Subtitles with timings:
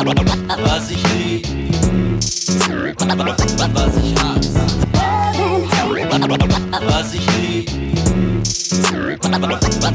[0.00, 1.46] Was ich lieb,
[3.74, 4.60] was ich hasse.
[6.86, 7.70] Was ich lieb,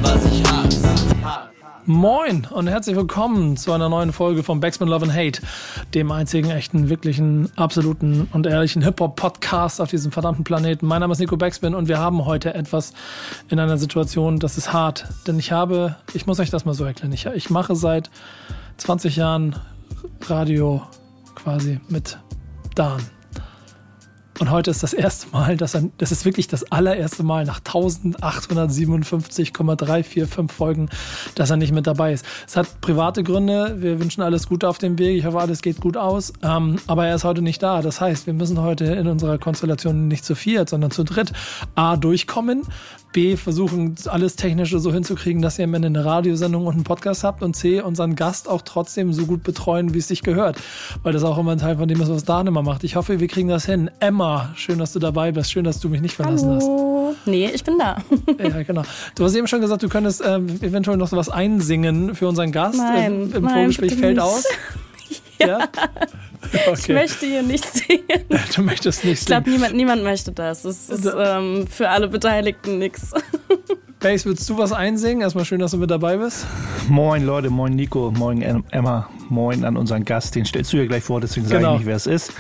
[0.04, 0.90] was ich hasse.
[1.88, 5.42] Moin und herzlich willkommen zu einer neuen Folge von Backspin Love and Hate,
[5.96, 10.86] dem einzigen echten, wirklichen, absoluten und ehrlichen Hip-Hop-Podcast auf diesem verdammten Planeten.
[10.86, 12.94] Mein Name ist Nico Backspin und wir haben heute etwas
[13.50, 16.86] in einer Situation, das ist hart, denn ich habe, ich muss euch das mal so
[16.86, 18.12] erklären, ich, ich mache seit
[18.78, 19.56] 20 Jahren
[20.30, 20.82] Radio
[21.36, 22.18] quasi mit
[22.76, 23.02] Dan.
[24.40, 27.60] Und heute ist das erste Mal, dass er, das ist wirklich das allererste Mal nach
[27.60, 30.90] 1857,345 Folgen,
[31.36, 32.26] dass er nicht mit dabei ist.
[32.46, 33.78] Es hat private Gründe.
[33.80, 35.18] Wir wünschen alles Gute auf dem Weg.
[35.18, 36.34] Ich hoffe, alles geht gut aus.
[36.44, 37.82] Ähm, aber er ist heute nicht da.
[37.82, 41.32] Das heißt, wir müssen heute in unserer Konstellation nicht zu viert, sondern zu dritt
[41.76, 42.64] A durchkommen.
[43.16, 47.24] B, versuchen alles Technische so hinzukriegen, dass ihr am Ende eine Radiosendung und einen Podcast
[47.24, 50.58] habt und C, unseren Gast auch trotzdem so gut betreuen, wie es sich gehört.
[51.02, 52.84] Weil das auch immer ein Teil von dem ist, was Dan immer macht.
[52.84, 53.90] Ich hoffe, wir kriegen das hin.
[54.02, 55.50] Emma, schön, dass du dabei bist.
[55.50, 57.16] Schön, dass du mich nicht verlassen Hallo.
[57.16, 57.26] hast.
[57.26, 58.04] Nee, ich bin da.
[58.38, 58.84] ja, genau.
[59.16, 62.52] Du hast eben schon gesagt, du könntest äh, eventuell noch so was einsingen für unseren
[62.52, 62.78] Gast.
[62.78, 64.44] Nein, Im nein, Vorgespräch fällt aus.
[65.40, 65.48] ja.
[65.48, 65.70] ja?
[66.68, 66.80] Okay.
[66.80, 68.04] Ich möchte hier nicht singen.
[68.56, 69.22] Du möchtest nicht singen.
[69.22, 70.66] Ich glaube, niemand, niemand möchte das.
[70.66, 73.14] Es ist ähm, für alle Beteiligten nichts.
[74.06, 75.22] Base, willst du was einsingen?
[75.22, 76.46] Erstmal schön, dass du mit dabei bist.
[76.90, 80.36] Moin Leute, moin Nico, moin Emma, moin an unseren Gast.
[80.36, 81.74] Den stellst du ja gleich vor, deswegen sage genau.
[81.74, 82.32] ich nicht, wer es ist.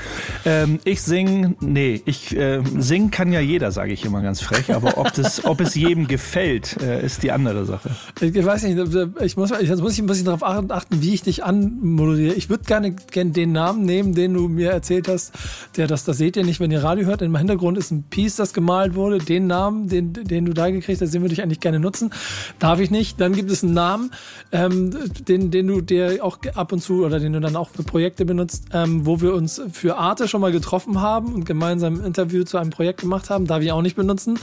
[0.46, 4.76] Ähm, ich sing, nee, ich äh, singen kann ja jeder, sage ich immer ganz frech.
[4.76, 7.90] Aber ob, das, ob es jedem gefällt, äh, ist die andere Sache.
[8.22, 8.78] Ich weiß nicht,
[9.22, 12.36] ich muss, jetzt muss ich ein bisschen darauf achten, wie ich dich anmoderiere.
[12.36, 15.34] Ich würde gerne, gerne den Namen nehmen, den du mir erzählt hast.
[15.78, 17.22] Der, das, das seht ihr nicht, wenn ihr Radio hört.
[17.22, 19.20] Im Hintergrund ist ein Piece, das gemalt wurde.
[19.20, 22.12] Den Namen, den, den du da gekriegt hast, den würde ich eigentlich gerne nutzen.
[22.60, 23.20] Darf ich nicht.
[23.22, 24.12] Dann gibt es einen Namen,
[24.52, 24.96] ähm,
[25.28, 28.26] den, den du dir auch ab und zu oder den du dann auch für Projekte
[28.26, 32.44] benutzt, ähm, wo wir uns für Arte schon mal getroffen haben und gemeinsam ein Interview
[32.44, 33.48] zu einem Projekt gemacht haben.
[33.48, 34.40] Darf ich auch nicht benutzen.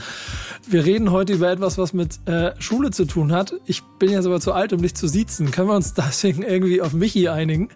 [0.67, 3.53] Wir reden heute über etwas, was mit äh, Schule zu tun hat.
[3.65, 5.51] Ich bin jetzt aber zu alt, um dich zu siezen.
[5.51, 7.69] Können wir uns deswegen irgendwie auf Michi einigen?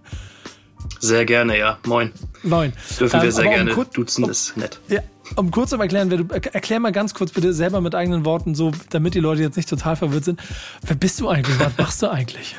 [1.00, 1.78] Sehr gerne, ja.
[1.86, 2.12] Moin.
[2.44, 2.74] Moin.
[3.00, 4.80] Dürfen wir ähm, sehr gerne duzen, ist nett.
[4.88, 5.02] Ja,
[5.36, 8.72] um kurz zu erklären, du, erklär mal ganz kurz bitte selber mit eigenen Worten, so,
[8.90, 10.40] damit die Leute jetzt nicht total verwirrt sind.
[10.82, 11.60] Wer bist du eigentlich?
[11.60, 12.56] Was machst du eigentlich?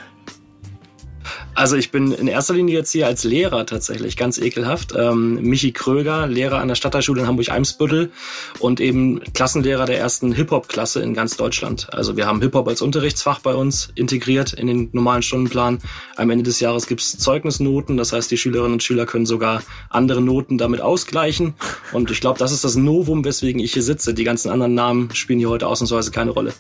[1.59, 4.95] Also ich bin in erster Linie jetzt hier als Lehrer tatsächlich, ganz ekelhaft.
[4.97, 8.13] Ähm, Michi Kröger, Lehrer an der Stadtteilschule in Hamburg-Eimsbüttel
[8.61, 11.93] und eben Klassenlehrer der ersten Hip-Hop-Klasse in ganz Deutschland.
[11.93, 15.81] Also wir haben Hip-Hop als Unterrichtsfach bei uns integriert in den normalen Stundenplan.
[16.15, 20.23] Am Ende des Jahres gibt's Zeugnisnoten, das heißt, die Schülerinnen und Schüler können sogar andere
[20.23, 21.55] Noten damit ausgleichen.
[21.93, 24.15] Und ich glaube, das ist das Novum, weswegen ich hier sitze.
[24.15, 26.53] Die ganzen anderen Namen spielen hier heute ausnahmsweise keine Rolle.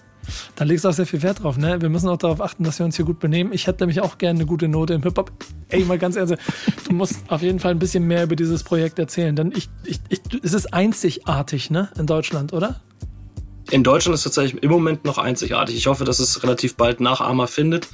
[0.57, 1.81] Da legst du auch sehr viel Wert drauf, ne?
[1.81, 3.53] Wir müssen auch darauf achten, dass wir uns hier gut benehmen.
[3.53, 5.33] Ich hätte nämlich auch gerne eine gute Note im Hip-Hop.
[5.69, 6.39] Ey, mal ganz ehrlich,
[6.87, 10.01] du musst auf jeden Fall ein bisschen mehr über dieses Projekt erzählen, denn ich, ich,
[10.09, 11.91] ich, es ist einzigartig, ne?
[11.99, 12.81] In Deutschland, oder?
[13.71, 15.77] In Deutschland ist tatsächlich im Moment noch einzigartig.
[15.77, 17.89] Ich hoffe, dass es relativ bald Nachahmer findet.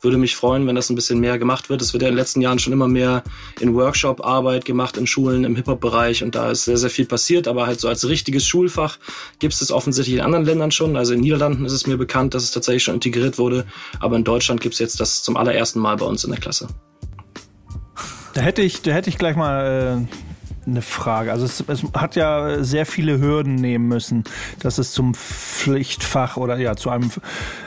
[0.00, 1.82] Würde mich freuen, wenn das ein bisschen mehr gemacht wird.
[1.82, 3.22] Es wird ja in den letzten Jahren schon immer mehr
[3.60, 7.46] in Workshop-Arbeit gemacht, in Schulen, im Hip-Hop-Bereich und da ist sehr, sehr viel passiert.
[7.46, 8.98] Aber halt so als richtiges Schulfach
[9.38, 10.96] gibt es das offensichtlich in anderen Ländern schon.
[10.96, 13.66] Also in Niederlanden ist es mir bekannt, dass es tatsächlich schon integriert wurde.
[14.00, 16.68] Aber in Deutschland gibt es jetzt das zum allerersten Mal bei uns in der Klasse.
[18.34, 20.29] Da hätte ich, da hätte ich gleich mal äh
[20.66, 21.32] eine Frage.
[21.32, 24.24] Also es, es, hat ja sehr viele Hürden nehmen müssen,
[24.60, 27.10] dass es zum Pflichtfach oder ja zu einem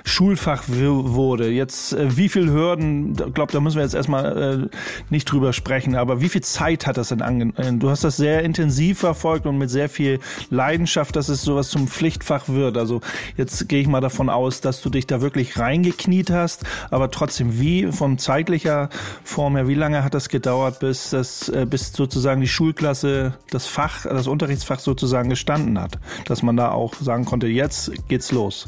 [0.04, 1.50] Schulfach wurde.
[1.50, 3.12] Jetzt äh, wie viele Hürden?
[3.12, 4.78] Ich glaube, da müssen wir jetzt erstmal äh,
[5.10, 5.96] nicht drüber sprechen.
[5.96, 7.80] Aber wie viel Zeit hat das denn angenommen?
[7.80, 11.88] Du hast das sehr intensiv verfolgt und mit sehr viel Leidenschaft, dass es sowas zum
[11.88, 12.78] Pflichtfach wird.
[12.78, 13.02] Also
[13.38, 16.64] jetzt gehe ich mal davon aus, dass du dich da wirklich reingekniet hast.
[16.90, 18.90] Aber trotzdem, wie von zeitlicher
[19.24, 23.34] Form her, wie lange hat das gedauert, bis das äh, bis sozusagen die Schulklasse Schulklasse
[23.50, 28.32] das Fach, das Unterrichtsfach sozusagen gestanden hat, dass man da auch sagen konnte, jetzt geht's
[28.32, 28.68] los.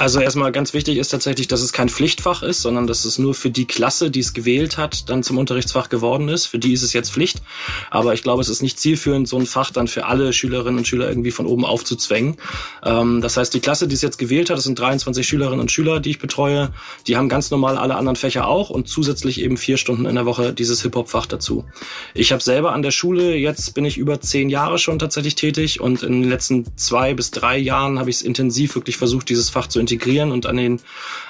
[0.00, 3.34] Also erstmal ganz wichtig ist tatsächlich, dass es kein Pflichtfach ist, sondern dass es nur
[3.34, 6.46] für die Klasse, die es gewählt hat, dann zum Unterrichtsfach geworden ist.
[6.46, 7.42] Für die ist es jetzt Pflicht.
[7.90, 10.88] Aber ich glaube, es ist nicht zielführend, so ein Fach dann für alle Schülerinnen und
[10.88, 12.38] Schüler irgendwie von oben aufzuzwängen.
[12.82, 15.70] Ähm, das heißt, die Klasse, die es jetzt gewählt hat, das sind 23 Schülerinnen und
[15.70, 16.72] Schüler, die ich betreue,
[17.06, 20.24] die haben ganz normal alle anderen Fächer auch und zusätzlich eben vier Stunden in der
[20.24, 21.66] Woche dieses Hip-Hop-Fach dazu.
[22.14, 25.78] Ich habe selber an der Schule, jetzt bin ich über zehn Jahre schon tatsächlich tätig
[25.78, 29.50] und in den letzten zwei bis drei Jahren habe ich es intensiv wirklich versucht, dieses
[29.50, 30.80] Fach zu integrieren integrieren und an den,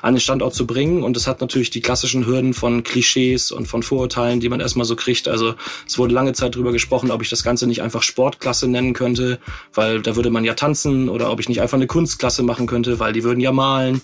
[0.03, 1.03] an den Standort zu bringen.
[1.03, 4.85] Und es hat natürlich die klassischen Hürden von Klischees und von Vorurteilen, die man erstmal
[4.85, 5.29] so kriegt.
[5.29, 5.55] Also
[5.87, 9.39] es wurde lange Zeit darüber gesprochen, ob ich das Ganze nicht einfach Sportklasse nennen könnte,
[9.75, 13.01] weil da würde man ja tanzen oder ob ich nicht einfach eine Kunstklasse machen könnte,
[13.01, 14.03] weil die würden ja malen.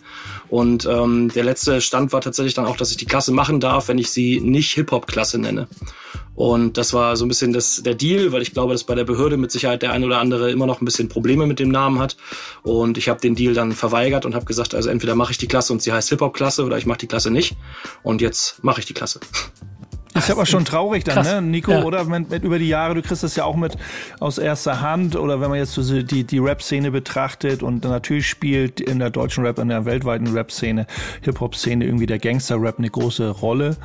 [0.49, 3.89] Und ähm, der letzte Stand war tatsächlich dann auch, dass ich die Klasse machen darf,
[3.89, 5.69] wenn ich sie nicht Hip-Hop-Klasse nenne.
[6.37, 9.05] Und das war so ein bisschen das, der Deal, weil ich glaube, dass bei der
[9.05, 11.99] Behörde mit Sicherheit der ein oder andere immer noch ein bisschen Probleme mit dem Namen
[11.99, 12.17] hat.
[12.63, 15.49] Und ich habe den Deal dann verweigert und habe gesagt, also entweder mache ich die
[15.49, 17.57] Klasse und sie heißt Hip-Hop-Klasse oder ich mache die Klasse nicht.
[18.03, 19.21] Und jetzt mache ich die Klasse.
[20.17, 21.33] Ist aber schon traurig dann, Krass.
[21.33, 21.71] ne, Nico?
[21.73, 21.85] Ja.
[21.85, 23.77] Oder mit, mit über die Jahre, du kriegst das ja auch mit
[24.21, 28.81] aus erster Hand oder wenn man jetzt so die, die Rap-Szene betrachtet und natürlich spielt
[28.81, 30.87] in der deutschen Rap, in der weltweiten Rap-Szene,
[31.23, 33.77] Hip-Hop-Szene irgendwie der Gangster-Rap eine große Rolle.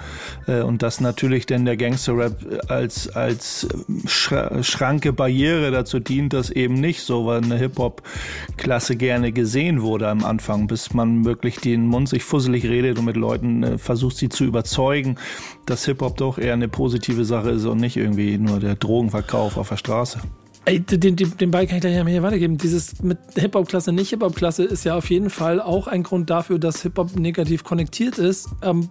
[0.48, 2.38] Äh, Und dass natürlich denn der Gangster-Rap
[2.70, 3.68] als, als
[4.06, 10.08] Schra- Schranke, Barriere dazu dient, das eben nicht so, weil eine Hip-Hop-Klasse gerne gesehen wurde
[10.08, 14.18] am Anfang, bis man wirklich den Mund sich fusselig redet und mit Leuten äh, versucht,
[14.18, 15.18] sie zu überzeugen,
[15.66, 19.70] dass Hip-Hop doch eher eine positive Sache ist und nicht irgendwie nur der Drogenverkauf auf
[19.70, 20.22] der Straße.
[20.66, 22.58] Ey, den, den, den Ball kann ich gleich hier weitergeben.
[22.58, 26.84] Dieses mit Hip-Hop-Klasse, nicht Hip-Hop-Klasse ist ja auf jeden Fall auch ein Grund dafür, dass
[26.84, 28.48] Hip-Hop negativ konnektiert ist.
[28.62, 28.90] Ähm,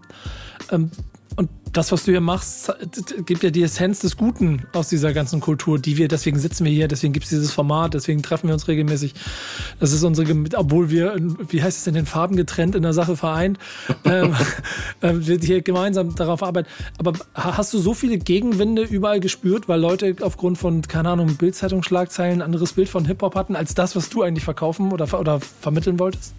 [0.73, 0.91] ähm,
[1.41, 2.71] und das, was du hier machst,
[3.25, 6.73] gibt ja die Essenz des Guten aus dieser ganzen Kultur, die wir, deswegen sitzen wir
[6.73, 9.15] hier, deswegen gibt es dieses Format, deswegen treffen wir uns regelmäßig.
[9.79, 11.17] Das ist unsere, obwohl wir,
[11.49, 13.59] wie heißt es in den Farben getrennt in der Sache vereint,
[14.05, 14.37] ähm,
[15.01, 16.69] äh, wir hier gemeinsam darauf arbeiten.
[16.99, 21.37] Aber ha- hast du so viele Gegenwinde überall gespürt, weil Leute aufgrund von, keine Ahnung,
[21.37, 25.41] Bildzeitungsschlagzeilen ein anderes Bild von Hip-Hop hatten, als das, was du eigentlich verkaufen oder, oder
[25.41, 26.35] vermitteln wolltest?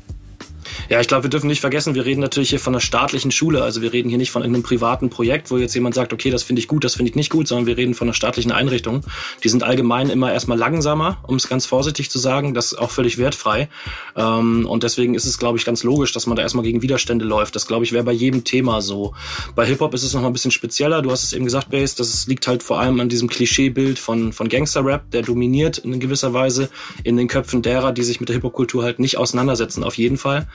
[0.90, 3.64] Ja, ich glaube, wir dürfen nicht vergessen, wir reden natürlich hier von einer staatlichen Schule.
[3.64, 6.44] Also wir reden hier nicht von irgendeinem privaten Projekt, wo jetzt jemand sagt, okay, das
[6.44, 9.04] finde ich gut, das finde ich nicht gut, sondern wir reden von einer staatlichen Einrichtung.
[9.44, 12.54] Die sind allgemein immer erstmal langsamer, um es ganz vorsichtig zu sagen.
[12.54, 13.70] Das ist auch völlig wertfrei.
[14.16, 17.26] Ähm, und deswegen ist es, glaube ich, ganz logisch, dass man da erstmal gegen Widerstände
[17.26, 17.56] läuft.
[17.56, 19.14] Das, glaube ich, wäre bei jedem Thema so.
[19.56, 21.02] Bei Hip-Hop ist es noch mal ein bisschen spezieller.
[21.02, 24.34] Du hast es eben gesagt, Base, das liegt halt vor allem an diesem Klischeebild von,
[24.34, 26.70] von Gangster-Rap, der dominiert in gewisser Weise
[27.04, 30.48] in den Köpfen derer, die sich mit der Hip-Hop-Kultur halt nicht auseinandersetzen, auf jeden Fall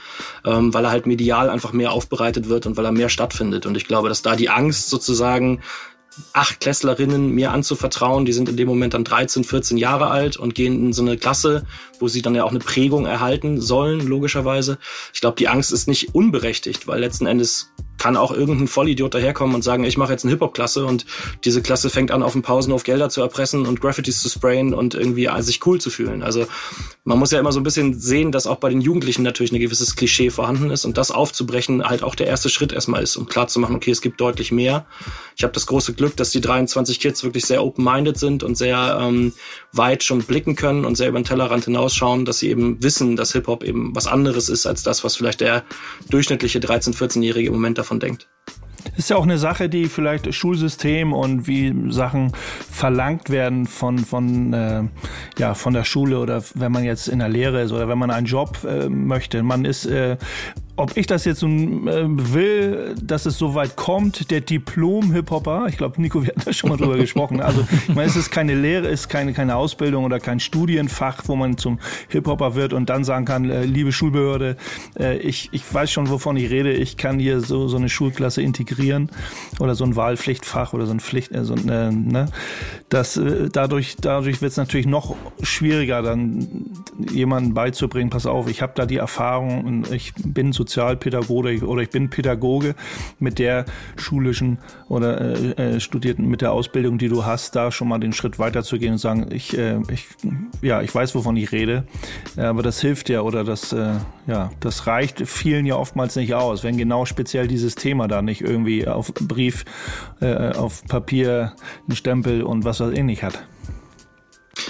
[0.45, 3.67] ähm, weil er halt medial einfach mehr aufbereitet wird und weil er mehr stattfindet.
[3.67, 5.61] Und ich glaube, dass da die Angst sozusagen
[6.33, 10.87] Achtklässlerinnen mir anzuvertrauen, die sind in dem Moment dann 13, 14 Jahre alt und gehen
[10.87, 11.67] in so eine Klasse,
[12.01, 14.79] wo sie dann ja auch eine Prägung erhalten sollen, logischerweise.
[15.13, 19.55] Ich glaube, die Angst ist nicht unberechtigt, weil letzten Endes kann auch irgendein Vollidiot daherkommen
[19.55, 21.07] und sagen, ich mache jetzt eine Hip-Hop-Klasse und
[21.45, 24.95] diese Klasse fängt an, auf dem Pausenhof Gelder zu erpressen und Graffitis zu sprayen und
[24.95, 26.23] irgendwie sich cool zu fühlen.
[26.23, 26.47] Also
[27.05, 29.61] man muss ja immer so ein bisschen sehen, dass auch bei den Jugendlichen natürlich ein
[29.61, 33.27] gewisses Klischee vorhanden ist und das aufzubrechen halt auch der erste Schritt erstmal ist, um
[33.27, 34.87] klarzumachen, okay, es gibt deutlich mehr.
[35.37, 38.99] Ich habe das große Glück, dass die 23 Kids wirklich sehr open-minded sind und sehr
[39.01, 39.33] ähm,
[39.73, 43.33] weit schon blicken können und sehr über den Tellerrand hinausschauen, dass sie eben wissen, dass
[43.33, 45.65] Hip-Hop eben was anderes ist als das, was vielleicht der
[46.11, 48.29] durchschnittliche 13-, 14-Jährige im Moment davon denkt.
[48.97, 52.33] Ist ja auch eine Sache, die vielleicht Schulsystem und wie Sachen
[52.71, 54.85] verlangt werden von, von, äh,
[55.39, 58.11] ja, von der Schule oder wenn man jetzt in der Lehre ist oder wenn man
[58.11, 59.43] einen Job äh, möchte.
[59.43, 60.17] Man ist, äh,
[60.77, 65.79] ob ich das jetzt nun äh, will, dass es so weit kommt, der Diplom-Hip-Hopper, ich
[65.79, 67.41] glaube, Nico, wir hatten da schon mal drüber gesprochen.
[67.41, 71.23] Also, ich meine, es ist keine Lehre, es ist keine, keine Ausbildung oder kein Studienfach,
[71.27, 71.79] wo man zum
[72.09, 74.57] Hip-Hopper wird und dann sagen kann, äh, liebe Schulbehörde,
[74.99, 78.43] äh, ich, ich weiß schon, wovon ich rede, ich kann hier so, so eine Schulklasse
[78.43, 79.11] integrieren
[79.59, 82.27] oder so ein Wahlpflichtfach oder so ein Pflicht, äh, so ein, äh, ne?
[82.91, 86.67] Das, äh, dadurch, dadurch wird es natürlich noch schwieriger, dann
[87.11, 91.91] jemandem beizubringen, pass auf, ich habe da die Erfahrung und ich bin Sozialpädagoge oder ich
[91.91, 92.75] bin Pädagoge
[93.19, 93.65] mit der
[93.97, 94.59] schulischen
[94.89, 98.39] oder äh, äh, studierten, mit der Ausbildung, die du hast, da schon mal den Schritt
[98.39, 100.07] weiterzugehen und sagen, ich, äh, ich,
[100.63, 101.87] ja, ich weiß, wovon ich rede,
[102.37, 103.95] äh, aber das hilft ja oder das, äh,
[104.27, 108.41] ja, das reicht vielen ja oftmals nicht aus, wenn genau speziell dieses Thema da nicht
[108.41, 109.65] irgendwie auf Brief,
[110.21, 111.53] äh, auf Papier,
[111.87, 113.47] einen Stempel und was weiß ich nicht hat.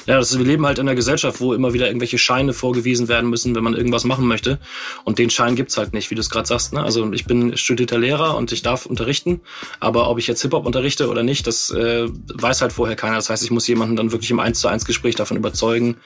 [0.07, 3.31] Ja, das, wir leben halt in einer Gesellschaft, wo immer wieder irgendwelche Scheine vorgewiesen werden
[3.31, 4.59] müssen, wenn man irgendwas machen möchte.
[5.05, 6.73] Und den Schein gibt's halt nicht, wie du es gerade sagst.
[6.73, 6.83] Ne?
[6.83, 9.41] Also ich bin studierter Lehrer und ich darf unterrichten,
[9.81, 13.17] aber ob ich jetzt Hip-Hop unterrichte oder nicht, das äh, weiß halt vorher keiner.
[13.17, 15.97] Das heißt, ich muss jemanden dann wirklich im 1 zu 1 Gespräch davon überzeugen,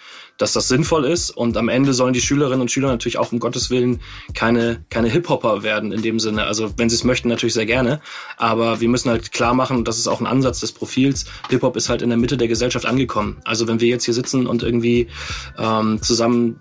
[0.40, 1.30] dass das sinnvoll ist.
[1.30, 4.00] Und am Ende sollen die Schülerinnen und Schüler natürlich auch um Gottes Willen
[4.34, 6.44] keine, keine Hip-Hopper werden in dem Sinne.
[6.44, 8.00] Also wenn sie es möchten, natürlich sehr gerne.
[8.38, 11.76] Aber wir müssen halt klar machen, und das ist auch ein Ansatz des Profils, Hip-Hop
[11.76, 13.36] ist halt in der Mitte der Gesellschaft angekommen.
[13.44, 15.08] Also wenn wir jetzt hier sitzen und irgendwie
[15.58, 16.58] ähm, zusammen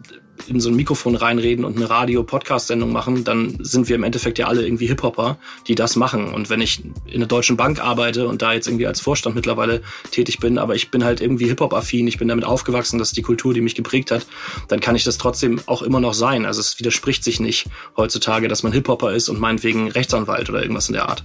[0.47, 4.47] in so ein Mikrofon reinreden und eine Radio-Podcast-Sendung machen, dann sind wir im Endeffekt ja
[4.47, 6.33] alle irgendwie Hip-Hopper, die das machen.
[6.33, 9.81] Und wenn ich in einer deutschen Bank arbeite und da jetzt irgendwie als Vorstand mittlerweile
[10.11, 13.21] tätig bin, aber ich bin halt irgendwie Hip-Hop-affin, ich bin damit aufgewachsen, das ist die
[13.21, 14.25] Kultur, die mich geprägt hat,
[14.67, 16.45] dann kann ich das trotzdem auch immer noch sein.
[16.45, 17.67] Also es widerspricht sich nicht
[17.97, 21.23] heutzutage, dass man Hip-Hopper ist und meinetwegen Rechtsanwalt oder irgendwas in der Art.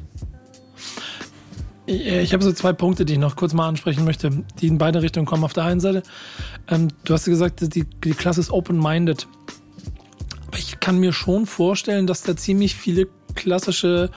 [1.86, 5.02] Ich habe so zwei Punkte, die ich noch kurz mal ansprechen möchte, die in beide
[5.02, 5.44] Richtungen kommen.
[5.44, 6.02] Auf der einen Seite,
[6.68, 9.26] ähm, du hast gesagt, die, die Klasse ist open-minded.
[10.46, 14.10] Aber ich kann mir schon vorstellen, dass da ziemlich viele klassische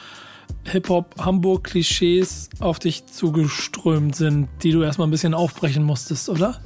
[0.63, 6.61] Hip-Hop-Hamburg-Klischees auf dich zugeströmt sind, die du erstmal ein bisschen aufbrechen musstest, oder?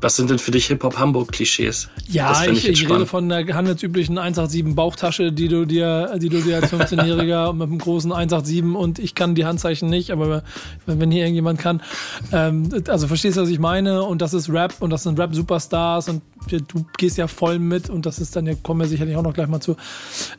[0.00, 1.88] Was sind denn für dich Hip-Hop-Hamburg-Klischees?
[2.06, 6.42] Ja, ich, ich, ich rede von der handelsüblichen 187 Bauchtasche, die du dir, die du
[6.42, 10.42] dir als 15-Jähriger mit einem großen 187 und ich kann die Handzeichen nicht, aber
[10.84, 11.82] wenn hier irgendjemand kann,
[12.30, 14.02] ähm, also verstehst du, was ich meine?
[14.02, 18.04] Und das ist Rap und das sind Rap-Superstars und du gehst ja voll mit und
[18.04, 19.76] das ist dann, ja, kommen wir sicherlich auch noch gleich mal zu,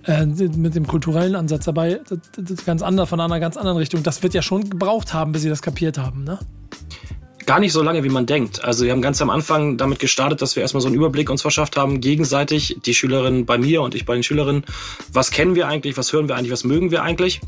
[0.05, 3.77] äh, mit dem kulturellen Ansatz dabei, das, das ist ganz anders, von einer ganz anderen
[3.77, 4.03] Richtung.
[4.03, 6.39] Das wird ja schon gebraucht haben, bis sie das kapiert haben, ne?
[7.47, 8.63] Gar nicht so lange, wie man denkt.
[8.63, 11.41] Also wir haben ganz am Anfang damit gestartet, dass wir erstmal so einen Überblick uns
[11.41, 14.65] verschafft haben, gegenseitig, die Schülerinnen bei mir und ich bei den Schülerinnen,
[15.11, 17.41] was kennen wir eigentlich, was hören wir eigentlich, was mögen wir eigentlich.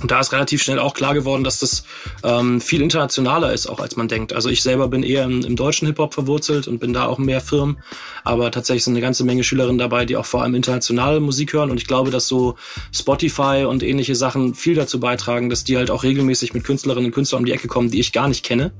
[0.00, 1.84] Und da ist relativ schnell auch klar geworden, dass das
[2.22, 4.34] ähm, viel internationaler ist, auch als man denkt.
[4.34, 7.40] Also ich selber bin eher im, im deutschen Hip-Hop verwurzelt und bin da auch mehr
[7.40, 7.78] Firmen.
[8.22, 11.70] Aber tatsächlich sind eine ganze Menge Schülerinnen dabei, die auch vor allem internationale Musik hören.
[11.70, 12.56] Und ich glaube, dass so
[12.92, 17.12] Spotify und ähnliche Sachen viel dazu beitragen, dass die halt auch regelmäßig mit Künstlerinnen und
[17.12, 18.72] Künstlern um die Ecke kommen, die ich gar nicht kenne.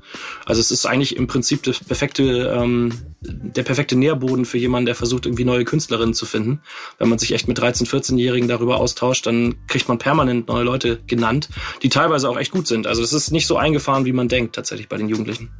[0.44, 2.92] Also es ist eigentlich im Prinzip das perfekte, ähm,
[3.22, 6.60] der perfekte Nährboden für jemanden, der versucht, irgendwie neue Künstlerinnen zu finden.
[6.98, 10.98] Wenn man sich echt mit 13-, 14-Jährigen darüber austauscht, dann kriegt man permanent neue Leute
[11.08, 11.48] genannt,
[11.82, 12.86] die teilweise auch echt gut sind.
[12.86, 15.50] Also es ist nicht so eingefahren, wie man denkt tatsächlich bei den Jugendlichen.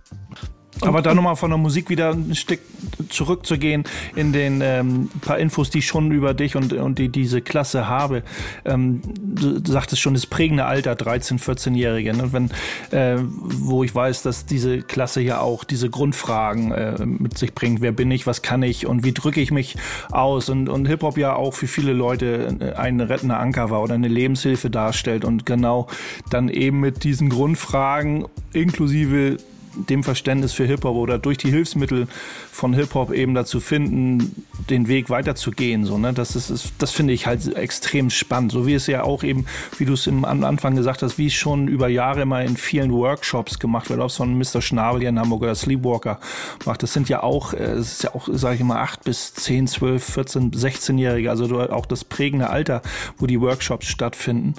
[0.83, 2.61] Aber da nochmal von der Musik wieder ein Stück
[3.09, 7.41] zurückzugehen in den ähm, paar Infos, die ich schon über dich und, und die, diese
[7.41, 8.23] Klasse habe.
[8.65, 12.15] Ähm, du sagtest schon, das prägende Alter, 13-, 14-Jährige.
[12.15, 12.33] Ne?
[12.33, 12.51] Wenn,
[12.91, 17.81] äh, wo ich weiß, dass diese Klasse ja auch diese Grundfragen äh, mit sich bringt.
[17.81, 19.77] Wer bin ich, was kann ich und wie drücke ich mich
[20.11, 20.51] aus?
[20.51, 24.09] Und, und Hip-Hop ja auch für viele Leute äh, ein rettender Anker war oder eine
[24.09, 25.25] Lebenshilfe darstellt.
[25.25, 25.87] Und genau
[26.29, 29.39] dann eben mit diesen Grundfragen inklusive
[29.77, 32.09] dem Verständnis für Hip-Hop oder durch die Hilfsmittel
[32.51, 35.85] von Hip-Hop eben dazu finden, den Weg weiterzugehen.
[35.85, 36.13] So, ne?
[36.13, 38.53] Das, ist, ist, das finde ich halt extrem spannend.
[38.53, 39.47] So wie es ja auch eben,
[39.79, 42.93] wie du es am Anfang gesagt hast, wie es schon über Jahre immer in vielen
[42.93, 44.61] Workshops gemacht wird, ob es von Mr.
[44.63, 46.19] Schnabel hier in Hamburg oder Sleepwalker
[46.65, 46.83] macht.
[46.83, 49.67] Das sind ja auch, äh, das ist ja auch, sage ich mal, acht bis zehn,
[49.67, 52.83] zwölf, 14, 16-Jährige, also auch das prägende Alter,
[53.19, 54.55] wo die Workshops stattfinden.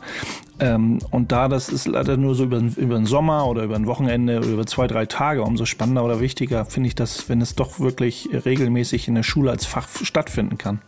[0.59, 3.85] Ähm, und da das ist leider nur so über, über den Sommer oder über ein
[3.85, 7.55] Wochenende oder über zwei, drei Tage, umso spannender oder wichtiger finde ich das, wenn es
[7.55, 10.81] doch wirklich regelmäßig in der Schule als Fach stattfinden kann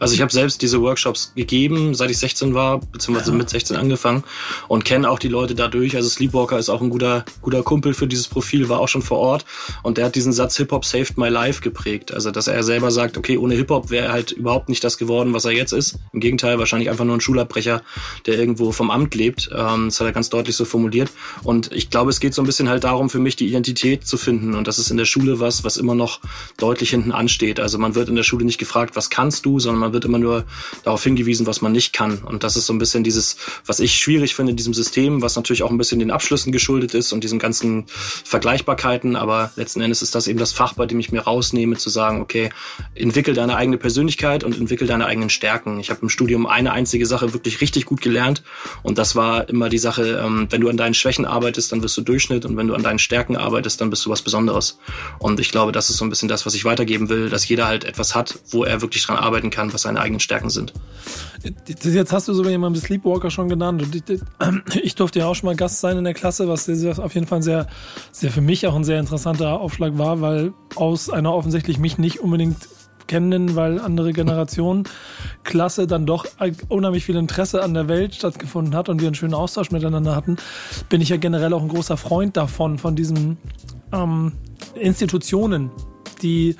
[0.00, 3.36] also ich habe selbst diese Workshops gegeben, seit ich 16 war, beziehungsweise ja.
[3.36, 4.24] mit 16 angefangen
[4.68, 5.96] und kenne auch die Leute dadurch.
[5.96, 9.18] Also Sleepwalker ist auch ein guter, guter Kumpel für dieses Profil, war auch schon vor
[9.18, 9.44] Ort
[9.82, 12.12] und der hat diesen Satz Hip-Hop saved my life geprägt.
[12.12, 15.32] Also dass er selber sagt, okay, ohne Hip-Hop wäre er halt überhaupt nicht das geworden,
[15.32, 15.98] was er jetzt ist.
[16.12, 17.82] Im Gegenteil, wahrscheinlich einfach nur ein Schulabbrecher,
[18.26, 19.50] der irgendwo vom Amt lebt.
[19.54, 21.10] Ähm, das hat er ganz deutlich so formuliert.
[21.42, 24.16] Und ich glaube, es geht so ein bisschen halt darum, für mich die Identität zu
[24.16, 24.54] finden.
[24.54, 26.20] Und das ist in der Schule was, was immer noch
[26.58, 27.60] deutlich hinten ansteht.
[27.60, 30.18] Also man wird in der Schule nicht gefragt, was kannst du, sondern man wird immer
[30.18, 30.44] nur
[30.82, 32.18] darauf hingewiesen, was man nicht kann.
[32.18, 35.36] Und das ist so ein bisschen dieses, was ich schwierig finde in diesem System, was
[35.36, 39.16] natürlich auch ein bisschen den Abschlüssen geschuldet ist und diesen ganzen Vergleichbarkeiten.
[39.16, 42.20] Aber letzten Endes ist das eben das Fach, bei dem ich mir rausnehme, zu sagen,
[42.20, 42.50] okay,
[42.94, 45.78] entwickel deine eigene Persönlichkeit und entwickel deine eigenen Stärken.
[45.80, 48.42] Ich habe im Studium eine einzige Sache wirklich richtig gut gelernt
[48.82, 51.96] und das war immer die Sache, ähm, wenn du an deinen Schwächen arbeitest, dann wirst
[51.96, 54.78] du Durchschnitt und wenn du an deinen Stärken arbeitest, dann bist du was Besonderes.
[55.18, 57.66] Und ich glaube, das ist so ein bisschen das, was ich weitergeben will, dass jeder
[57.66, 60.72] halt etwas hat, wo er wirklich dran arbeiten kann, was seine eigenen Stärken sind.
[61.66, 63.82] Jetzt hast du so jemanden Sleepwalker schon genannt.
[63.82, 67.26] Und ich durfte ja auch schon mal Gast sein in der Klasse, was auf jeden
[67.26, 67.66] Fall sehr,
[68.12, 72.20] sehr für mich auch ein sehr interessanter Aufschlag war, weil aus einer offensichtlich mich nicht
[72.20, 72.68] unbedingt
[73.06, 74.84] kennen, weil andere Generationen
[75.42, 76.24] Klasse dann doch
[76.68, 80.36] unheimlich viel Interesse an der Welt stattgefunden hat und wir einen schönen Austausch miteinander hatten,
[80.88, 83.36] bin ich ja generell auch ein großer Freund davon, von diesen
[83.92, 84.32] ähm,
[84.74, 85.70] Institutionen,
[86.22, 86.56] die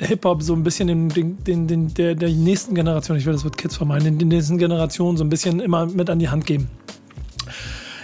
[0.00, 3.44] Hip-Hop so ein bisschen den, den, den, den, der, der nächsten Generation, ich will das
[3.44, 6.68] Wort Kids vermeiden, den nächsten Generation so ein bisschen immer mit an die Hand geben.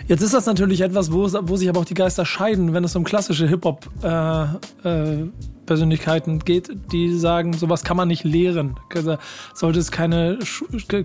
[0.08, 2.94] Jetzt ist das natürlich etwas, wo, wo sich aber auch die Geister scheiden, wenn es
[2.94, 8.76] um klassische Hip-Hop-Persönlichkeiten äh, äh, geht, die sagen, sowas kann man nicht lehren.
[8.94, 9.18] Da
[9.52, 10.38] sollte es keine,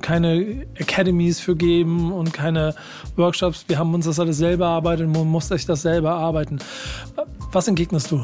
[0.02, 2.76] keine Academies für geben und keine
[3.16, 3.66] Workshops.
[3.68, 6.60] Wir haben uns das alles selber erarbeitet, man muss sich das selber arbeiten.
[7.52, 8.24] Was entgegnest du?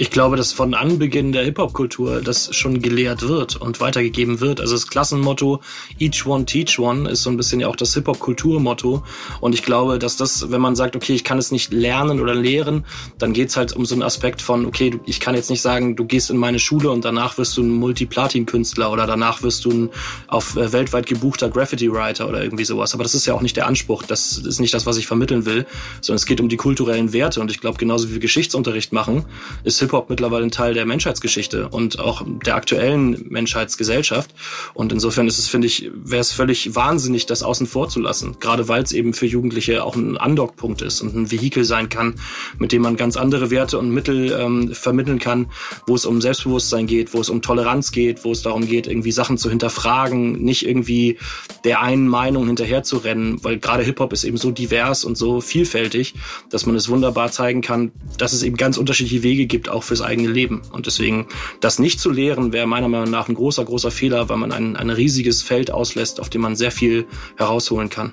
[0.00, 4.60] Ich glaube, dass von Anbeginn der Hip-Hop-Kultur das schon gelehrt wird und weitergegeben wird.
[4.60, 5.60] Also das Klassenmotto
[5.98, 9.02] Each One Teach One ist so ein bisschen ja auch das Hip-Hop-Kulturmotto.
[9.40, 12.36] Und ich glaube, dass das, wenn man sagt, okay, ich kann es nicht lernen oder
[12.36, 12.84] lehren,
[13.18, 16.04] dann geht's halt um so einen Aspekt von, okay, ich kann jetzt nicht sagen, du
[16.04, 19.90] gehst in meine Schule und danach wirst du ein Multiplatin-Künstler oder danach wirst du ein
[20.28, 22.94] auf äh, weltweit gebuchter Graffiti-Writer oder irgendwie sowas.
[22.94, 24.04] Aber das ist ja auch nicht der Anspruch.
[24.04, 25.66] Das ist nicht das, was ich vermitteln will,
[26.02, 27.40] sondern es geht um die kulturellen Werte.
[27.40, 29.24] Und ich glaube, genauso wie wir Geschichtsunterricht machen,
[29.64, 34.34] ist Hip-Hop mittlerweile ein Teil der Menschheitsgeschichte und auch der aktuellen Menschheitsgesellschaft.
[34.74, 38.36] Und insofern ist es, finde ich, wäre es völlig wahnsinnig, das außen vor zu lassen.
[38.38, 42.14] Gerade weil es eben für Jugendliche auch ein Andockpunkt ist und ein Vehikel sein kann,
[42.58, 45.46] mit dem man ganz andere Werte und Mittel ähm, vermitteln kann,
[45.86, 49.12] wo es um Selbstbewusstsein geht, wo es um Toleranz geht, wo es darum geht, irgendwie
[49.12, 51.18] Sachen zu hinterfragen, nicht irgendwie
[51.64, 56.14] der einen Meinung hinterher weil gerade Hip-Hop ist eben so divers und so vielfältig,
[56.50, 60.02] dass man es wunderbar zeigen kann, dass es eben ganz unterschiedliche Wege gibt, auch fürs
[60.02, 60.62] eigene Leben.
[60.72, 61.26] Und deswegen
[61.60, 64.76] das nicht zu lehren, wäre meiner Meinung nach ein großer, großer Fehler, weil man ein,
[64.76, 67.06] ein riesiges Feld auslässt, auf dem man sehr viel
[67.36, 68.12] herausholen kann.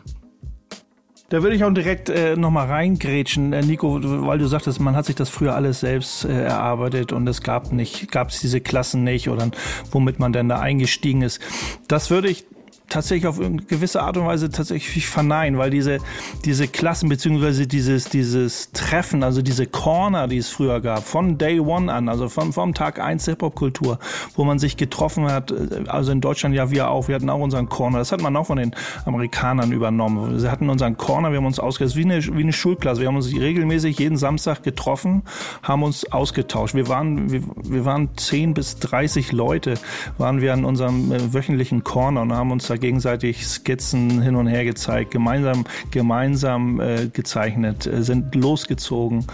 [1.30, 5.08] Da würde ich auch direkt äh, nochmal reingrätschen, äh, Nico, weil du sagtest, man hat
[5.08, 9.04] sich das früher alles selbst äh, erarbeitet und es gab nicht, gab es diese Klassen
[9.04, 9.50] nicht oder
[9.90, 11.42] womit man denn da eingestiegen ist.
[11.88, 12.46] Das würde ich
[12.90, 16.00] tatsächlich auf gewisse Art und Weise tatsächlich verneinen, weil diese,
[16.44, 21.60] diese Klassen beziehungsweise dieses, dieses Treffen, also diese Corner, die es früher gab, von Day
[21.60, 24.00] One an, also vom, vom Tag eins Hip-Hop-Kultur,
[24.36, 25.54] wo man sich getroffen hat,
[25.88, 28.46] also in Deutschland ja wir auch, wir hatten auch unseren Corner, das hat man auch
[28.48, 28.76] von den
[29.06, 30.40] Amerikanern übernommen.
[30.40, 33.16] Sie hatten unseren Corner, wir haben uns ausgetauscht, wie eine, wie eine Schulklasse, wir haben
[33.16, 35.24] uns regelmäßig jeden Samstag getroffen,
[35.64, 36.76] haben uns ausgetauscht.
[36.76, 39.76] Wir waren, wir, wir waren 10 bis 30 Leute,
[40.18, 44.48] waren wir an unserem äh, wöchentlichen Corner und haben uns da gegenseitig Skizzen hin und
[44.48, 49.26] her gezeigt, gemeinsam, gemeinsam äh, gezeichnet, äh, sind losgezogen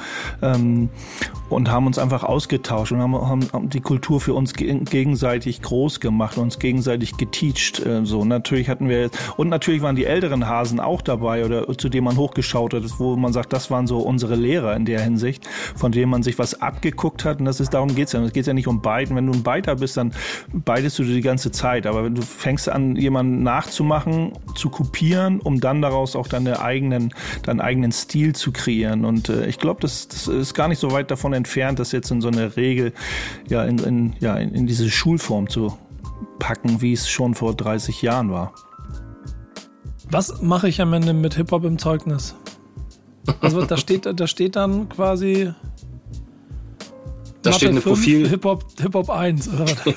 [0.42, 0.90] ähm,
[1.50, 3.16] und haben uns einfach ausgetauscht und haben,
[3.52, 7.86] haben die Kultur für uns ge gegenseitig groß gemacht, uns gegenseitig geteacht.
[7.86, 11.90] Äh, so natürlich hatten wir und natürlich waren die älteren Hasen auch dabei oder zu
[11.90, 15.48] denen man hochgeschaut hat, wo man sagt, das waren so unsere Lehrer in der Hinsicht,
[15.76, 17.40] von denen man sich was abgeguckt hat.
[17.40, 18.22] Und das ist darum geht's ja.
[18.22, 19.16] Es geht ja nicht um beiden.
[19.16, 20.14] Wenn du ein Beiter bist, dann
[20.54, 21.86] beidest du die ganze Zeit.
[21.86, 27.14] Aber wenn du fängst an, jemanden nachzumachen, zu kopieren, um dann daraus auch deine eigenen,
[27.44, 29.06] deinen eigenen Stil zu kreieren.
[29.06, 32.12] Und äh, ich glaube, das, das ist gar nicht so weit davon entfernt, das jetzt
[32.12, 32.94] in so eine Regel,
[33.48, 35.78] ja, in, in, ja, in, in diese Schulform zu
[36.40, 38.54] packen, wie es schon vor 30 Jahren war.
[40.10, 42.36] Was mache ich am Ende mit Hip-Hop im Zeugnis?
[43.40, 45.54] Also da steht, da steht dann quasi
[47.42, 48.30] da Mathe steht eine 5, Profil.
[48.30, 49.50] Hip-Hop Hip -Hop 1.
[49.50, 49.66] Oder?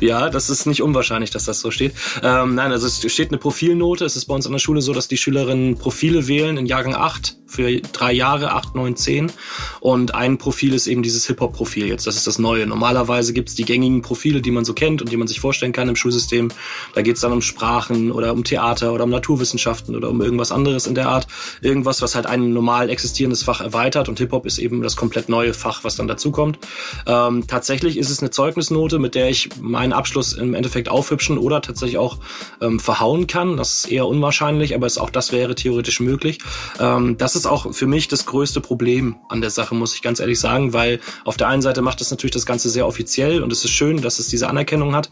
[0.00, 1.92] Ja, das ist nicht unwahrscheinlich, dass das so steht.
[2.22, 4.04] Ähm, nein, also es steht eine Profilnote.
[4.04, 6.94] Es ist bei uns an der Schule so, dass die Schülerinnen Profile wählen in Jahrgang
[6.94, 9.32] 8 für drei Jahre, 8, 9, 10.
[9.80, 12.06] Und ein Profil ist eben dieses Hip-Hop-Profil jetzt.
[12.06, 12.66] Das ist das Neue.
[12.66, 15.88] Normalerweise gibt's die gängigen Profile, die man so kennt und die man sich vorstellen kann
[15.88, 16.50] im Schulsystem.
[16.94, 20.86] Da geht's dann um Sprachen oder um Theater oder um Naturwissenschaften oder um irgendwas anderes
[20.86, 21.26] in der Art.
[21.62, 24.08] Irgendwas, was halt ein normal existierendes Fach erweitert.
[24.08, 26.58] Und Hip-Hop ist eben das komplett neue Fach, was dann dazukommt.
[27.06, 31.62] Ähm, tatsächlich ist es eine Zeugnisnote, mit der ich meinen Abschluss im Endeffekt aufhübschen oder
[31.62, 32.18] tatsächlich auch
[32.60, 33.56] ähm, verhauen kann.
[33.56, 36.38] Das ist eher unwahrscheinlich, aber es, auch das wäre theoretisch möglich.
[36.80, 40.20] Ähm, das ist auch für mich das größte Problem an der Sache, muss ich ganz
[40.20, 43.52] ehrlich sagen, weil auf der einen Seite macht es natürlich das Ganze sehr offiziell und
[43.52, 45.10] es ist schön, dass es diese Anerkennung hat.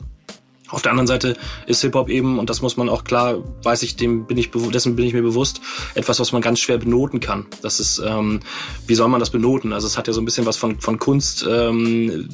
[0.69, 3.97] Auf der anderen Seite ist Hip-Hop eben, und das muss man auch klar, weiß ich,
[3.97, 5.61] dem bin ich dessen bin ich mir bewusst,
[5.95, 7.47] etwas, was man ganz schwer benoten kann.
[7.63, 8.41] Das ist, ähm,
[8.87, 9.73] wie soll man das benoten?
[9.73, 12.29] Also es hat ja so ein bisschen was von, von Kunst, ähm,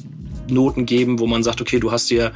[0.47, 2.33] Noten geben, wo man sagt, okay, du hast dir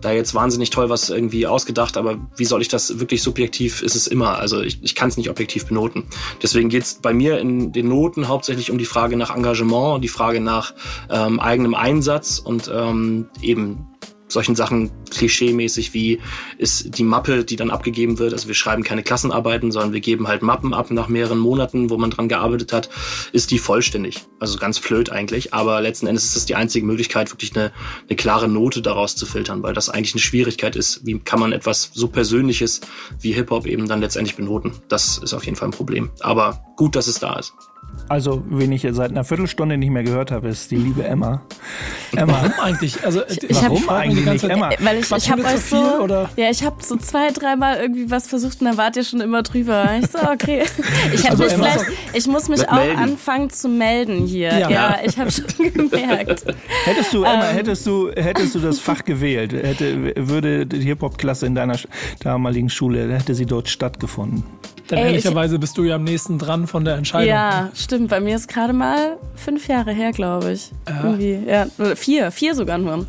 [0.00, 3.96] da jetzt wahnsinnig toll was irgendwie ausgedacht, aber wie soll ich das wirklich subjektiv ist
[3.96, 4.38] es immer?
[4.38, 6.04] Also ich, ich kann es nicht objektiv benoten.
[6.42, 10.08] Deswegen geht es bei mir in den Noten hauptsächlich um die Frage nach Engagement, die
[10.08, 10.74] Frage nach
[11.10, 13.86] ähm, eigenem Einsatz und ähm, eben
[14.28, 16.20] solchen Sachen klischeemäßig wie
[16.58, 18.32] ist die Mappe, die dann abgegeben wird.
[18.32, 21.96] Also wir schreiben keine Klassenarbeiten, sondern wir geben halt Mappen ab nach mehreren Monaten, wo
[21.96, 22.88] man dran gearbeitet hat,
[23.32, 24.26] ist die vollständig.
[24.38, 25.54] Also ganz blöd eigentlich.
[25.54, 27.72] Aber letzten Endes ist es die einzige Möglichkeit, wirklich eine,
[28.08, 31.04] eine klare Note daraus zu filtern, weil das eigentlich eine Schwierigkeit ist.
[31.04, 32.80] Wie kann man etwas so Persönliches
[33.20, 34.72] wie Hip-Hop eben dann letztendlich benoten?
[34.88, 36.10] Das ist auf jeden Fall ein Problem.
[36.20, 37.52] Aber gut, dass es da ist.
[38.10, 41.42] Also, wen ich seit einer Viertelstunde nicht mehr gehört habe, ist die liebe Emma.
[42.16, 43.04] Emma, Warum eigentlich?
[43.04, 44.70] Also, ich hab- warum eigentlich nicht, Emma?
[44.80, 46.30] Weil ich, ich habe euch viel, so, oder?
[46.36, 49.42] ja, ich habe so zwei, dreimal irgendwie was versucht und dann wart ihr schon immer
[49.42, 49.90] drüber.
[50.00, 50.62] Ich so, okay.
[51.12, 52.98] Ich, Also mich Emma- vielleicht, ich muss mich auch melden.
[52.98, 54.56] anfangen zu melden hier.
[54.58, 54.70] Ja.
[54.70, 56.46] Ja, ich habe schon gemerkt.
[56.86, 57.56] hättest du, Emma, Ähm.
[57.56, 61.76] hättest du, hättest du das Fach gewählt, hätte, würde die Hip-Hop-Klasse in deiner
[62.20, 64.44] damaligen Schule, hätte sie dort stattgefunden?
[64.96, 67.28] Ey, ich- ehrlicherweise bist du ja am nächsten dran von der Entscheidung.
[67.28, 68.08] Ja, stimmt.
[68.08, 70.70] Bei mir ist gerade mal fünf Jahre her, glaube ich.
[71.02, 73.06] Irgendwie, ja, vier, vier sogar nur.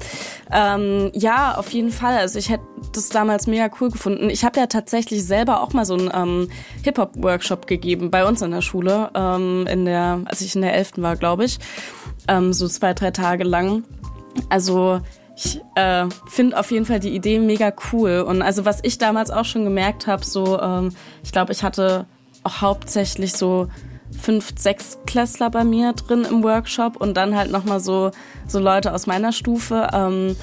[0.51, 2.17] Ähm, ja, auf jeden Fall.
[2.17, 2.63] Also ich hätte
[2.93, 4.29] das damals mega cool gefunden.
[4.29, 6.49] Ich habe ja tatsächlich selber auch mal so einen ähm,
[6.83, 11.01] Hip-Hop-Workshop gegeben bei uns in der Schule, ähm, in der, als ich in der elften
[11.03, 11.59] war, glaube ich,
[12.27, 13.83] ähm, so zwei, drei Tage lang.
[14.49, 15.01] Also
[15.41, 18.25] ich äh, finde auf jeden Fall die Idee mega cool.
[18.27, 20.91] Und also was ich damals auch schon gemerkt habe, so ähm,
[21.23, 22.05] ich glaube, ich hatte
[22.43, 23.69] auch hauptsächlich so
[24.19, 28.11] fünf, sechs Klässler bei mir drin im Workshop und dann halt nochmal so,
[28.47, 29.87] so Leute aus meiner Stufe.
[29.93, 30.35] Ähm,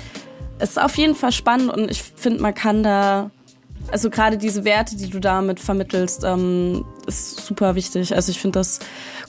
[0.58, 3.30] es ist auf jeden Fall spannend und ich finde, man kann da,
[3.92, 8.14] also gerade diese Werte, die du damit vermittelst, ähm, ist super wichtig.
[8.14, 8.78] Also ich finde das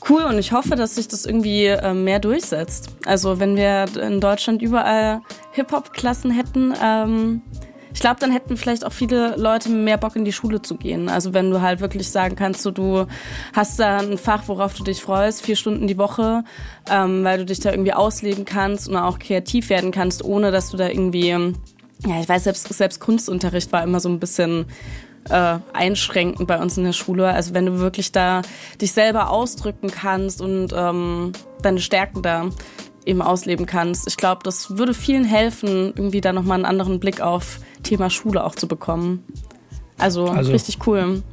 [0.10, 2.90] cool und ich hoffe, dass sich das irgendwie ähm, mehr durchsetzt.
[3.06, 7.42] Also wenn wir in Deutschland überall Hip-Hop-Klassen hätten, ähm,
[7.98, 11.10] ich glaube, dann hätten vielleicht auch viele Leute mehr Bock in die Schule zu gehen.
[11.10, 13.08] Also wenn du halt wirklich sagen kannst, so, du
[13.54, 16.44] hast da ein Fach, worauf du dich freust, vier Stunden die Woche,
[16.92, 20.70] ähm, weil du dich da irgendwie ausleben kannst und auch kreativ werden kannst, ohne dass
[20.70, 24.68] du da irgendwie, ja, ich weiß, selbst, selbst Kunstunterricht war immer so ein bisschen
[25.30, 27.28] äh, einschränkend bei uns in der Schule.
[27.28, 28.42] Also wenn du wirklich da
[28.82, 32.50] dich selber ausdrücken kannst und ähm, deine Stärken da
[33.06, 34.08] eben ausleben kannst.
[34.08, 38.44] Ich glaube, das würde vielen helfen, irgendwie da nochmal einen anderen Blick auf Thema Schule
[38.44, 39.24] auch zu bekommen.
[39.98, 41.24] Also, Also- richtig cool.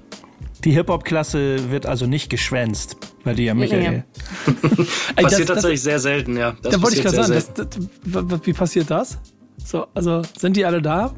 [0.63, 4.05] Die Hip-Hop-Klasse wird also nicht geschwänzt bei dir, Michael.
[4.47, 6.55] Ey, Passiert das- das- tatsächlich sehr selten, ja.
[6.63, 9.19] Das Da wollte ich gerade sagen, das, das, wie passiert das?
[9.63, 11.13] So, also sind die alle da?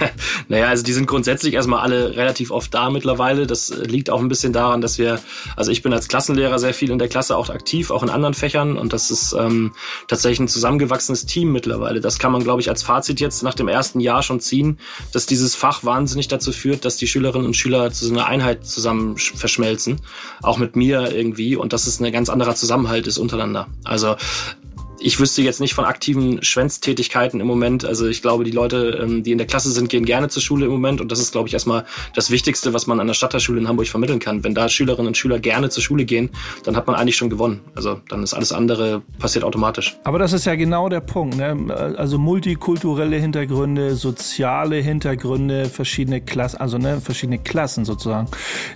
[0.48, 3.46] Naja, also die sind grundsätzlich erstmal alle relativ oft da mittlerweile.
[3.46, 5.20] Das äh, liegt auch ein bisschen daran, dass wir,
[5.56, 8.34] also ich bin als Klassenlehrer sehr viel in der Klasse auch aktiv, auch in anderen
[8.34, 9.72] Fächern und das ist ähm,
[10.08, 12.00] tatsächlich ein zusammengewachsenes Team mittlerweile.
[12.00, 14.78] Das kann man, glaube ich, als Fazit jetzt nach dem ersten Jahr schon ziehen,
[15.12, 18.66] dass dieses Fach wahnsinnig dazu führt, dass die Schülerinnen und Schüler zu so einer Einheit
[18.66, 20.00] zusammen sch- verschmelzen,
[20.42, 23.68] auch mit mir irgendwie und dass es ein ganz anderer Zusammenhalt ist untereinander.
[23.84, 24.16] Also
[25.04, 27.84] ich wüsste jetzt nicht von aktiven Schwänztätigkeiten im Moment.
[27.84, 30.64] Also ich glaube, die Leute, ähm, die in der Klasse sind, gehen gerne zur Schule
[30.64, 31.02] im Moment.
[31.02, 33.86] Und das ist, glaube ich, erstmal das Wichtigste, was man an der Stadtteilschule in Hamburg
[33.86, 34.42] vermitteln kann.
[34.44, 36.30] Wenn da Schülerinnen und Schüler gerne zur Schule gehen,
[36.64, 37.60] dann hat man eigentlich schon gewonnen.
[37.74, 39.94] Also dann ist alles andere passiert automatisch.
[40.04, 41.36] Aber das ist ja genau der Punkt.
[41.36, 41.94] Ne?
[41.98, 48.28] Also multikulturelle Hintergründe, soziale Hintergründe, verschiedene Klassen, also ne, verschiedene Klassen sozusagen.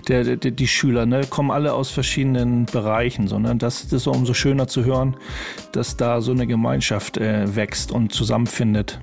[0.07, 3.27] Der, der, die Schüler ne, kommen alle aus verschiedenen Bereichen.
[3.27, 3.55] So, ne?
[3.55, 5.17] Das ist so umso schöner zu hören,
[5.71, 8.99] dass da so eine Gemeinschaft äh, wächst und zusammenfindet.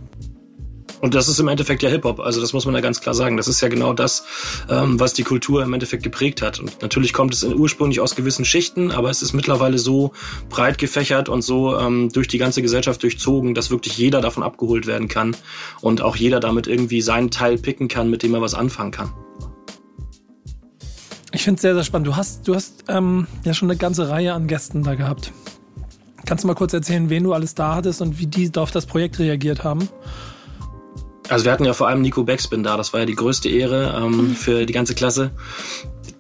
[1.00, 2.20] Und das ist im Endeffekt ja Hip-Hop.
[2.20, 3.36] Also das muss man ja ganz klar sagen.
[3.36, 4.24] Das ist ja genau das,
[4.70, 6.58] ähm, was die Kultur im Endeffekt geprägt hat.
[6.58, 10.12] Und natürlich kommt es in, ursprünglich aus gewissen Schichten, aber es ist mittlerweile so
[10.48, 14.86] breit gefächert und so ähm, durch die ganze Gesellschaft durchzogen, dass wirklich jeder davon abgeholt
[14.86, 15.36] werden kann
[15.82, 19.12] und auch jeder damit irgendwie seinen Teil picken kann, mit dem er was anfangen kann.
[21.32, 22.06] Ich finde es sehr, sehr spannend.
[22.06, 25.32] Du hast, du hast ähm, ja schon eine ganze Reihe an Gästen da gehabt.
[26.26, 28.84] Kannst du mal kurz erzählen, wen du alles da hattest und wie die auf das
[28.84, 29.88] Projekt reagiert haben?
[31.28, 33.94] Also wir hatten ja vor allem Nico Backspin da, das war ja die größte Ehre
[33.96, 35.30] ähm, für die ganze Klasse.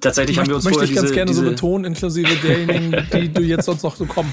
[0.00, 3.06] Tatsächlich haben wir uns möchte vorher ich ganz diese, gerne so diese betonen, inklusive derjenigen,
[3.12, 4.32] die du jetzt sonst noch so kommen.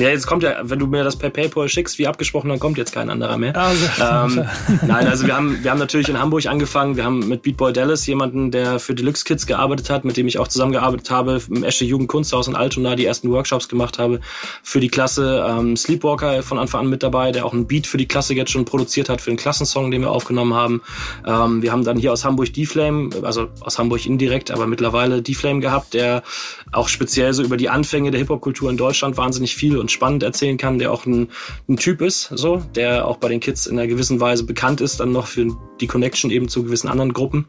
[0.00, 2.78] Ja, jetzt kommt ja, wenn du mir das per PayPal schickst, wie abgesprochen, dann kommt
[2.78, 3.52] jetzt kein anderer mehr.
[3.74, 4.44] Sehr ähm,
[4.86, 6.96] nein, also wir haben, wir haben natürlich in Hamburg angefangen.
[6.96, 10.38] Wir haben mit Beatboy Dallas jemanden, der für Deluxe Kids gearbeitet hat, mit dem ich
[10.38, 14.20] auch zusammengearbeitet habe, im Esche Jugendkunsthaus in Altona die ersten Workshops gemacht habe
[14.62, 15.44] für die Klasse.
[15.48, 18.52] Ähm, Sleepwalker von Anfang an mit dabei, der auch einen Beat für die Klasse jetzt
[18.52, 20.80] schon produziert hat, für den Klassensong, den wir aufgenommen haben.
[21.26, 25.58] Ähm, wir haben dann hier aus Hamburg D-Flame, also aus Hamburg indirekt, aber mittlerweile D-Flame
[25.58, 26.22] gehabt, der
[26.70, 30.56] auch speziell so über die Anfänge der Hip-Hop-Kultur in Deutschland wahnsinnig viel und spannend erzählen
[30.56, 31.28] kann, der auch ein,
[31.68, 35.00] ein Typ ist, so, der auch bei den Kids in einer gewissen Weise bekannt ist,
[35.00, 35.46] dann noch für
[35.80, 37.46] die Connection eben zu gewissen anderen Gruppen.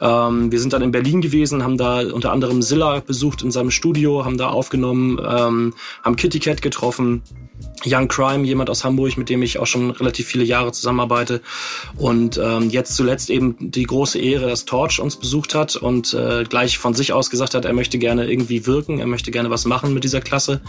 [0.00, 3.70] Ähm, wir sind dann in Berlin gewesen, haben da unter anderem Silla besucht in seinem
[3.70, 7.22] Studio, haben da aufgenommen, ähm, haben Kitty Cat getroffen,
[7.86, 11.40] Young Crime, jemand aus Hamburg, mit dem ich auch schon relativ viele Jahre zusammenarbeite.
[11.96, 16.44] Und ähm, jetzt zuletzt eben die große Ehre, dass Torch uns besucht hat und äh,
[16.44, 19.64] gleich von sich aus gesagt hat, er möchte gerne irgendwie wirken, er möchte gerne was
[19.64, 20.60] machen mit dieser Klasse.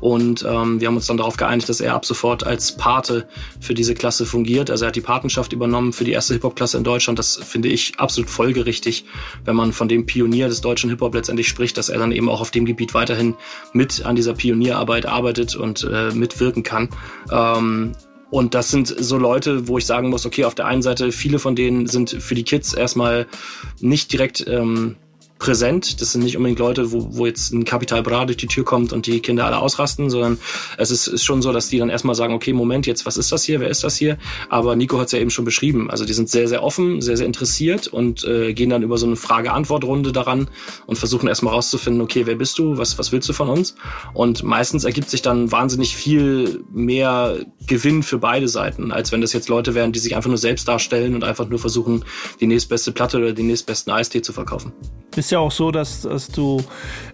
[0.00, 3.28] Und ähm, wir haben uns dann darauf geeinigt, dass er ab sofort als Pate
[3.60, 4.70] für diese Klasse fungiert.
[4.70, 7.18] Also er hat die Patenschaft übernommen für die erste Hip-Hop-Klasse in Deutschland.
[7.18, 9.04] Das finde ich absolut folgerichtig,
[9.44, 12.40] wenn man von dem Pionier des deutschen Hip-Hop letztendlich spricht, dass er dann eben auch
[12.40, 13.34] auf dem Gebiet weiterhin
[13.72, 16.88] mit an dieser Pionierarbeit arbeitet und äh, mitwirken kann.
[17.30, 17.92] Ähm,
[18.30, 21.38] und das sind so Leute, wo ich sagen muss, okay, auf der einen Seite, viele
[21.38, 23.26] von denen sind für die Kids erstmal
[23.80, 24.96] nicht direkt ähm,
[25.42, 26.00] präsent.
[26.00, 28.92] Das sind nicht unbedingt Leute, wo, wo jetzt ein Kapital Bra durch die Tür kommt
[28.92, 30.38] und die Kinder alle ausrasten, sondern
[30.78, 33.32] es ist, ist schon so, dass die dann erstmal sagen, okay, Moment, jetzt, was ist
[33.32, 34.18] das hier, wer ist das hier?
[34.50, 35.90] Aber Nico hat es ja eben schon beschrieben.
[35.90, 39.06] Also die sind sehr, sehr offen, sehr, sehr interessiert und äh, gehen dann über so
[39.06, 40.46] eine Frage-Antwort-Runde daran
[40.86, 43.74] und versuchen erstmal rauszufinden, okay, wer bist du, was, was willst du von uns?
[44.14, 49.32] Und meistens ergibt sich dann wahnsinnig viel mehr Gewinn für beide Seiten, als wenn das
[49.32, 52.04] jetzt Leute wären, die sich einfach nur selbst darstellen und einfach nur versuchen,
[52.38, 54.72] die nächstbeste Platte oder den nächstbesten Eistee zu verkaufen.
[55.16, 56.62] Ist ja auch so, dass, dass du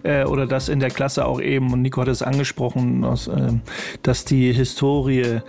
[0.03, 3.53] äh, oder dass in der Klasse auch eben, und Nico hat es angesprochen, dass, äh,
[4.03, 5.41] dass die Historie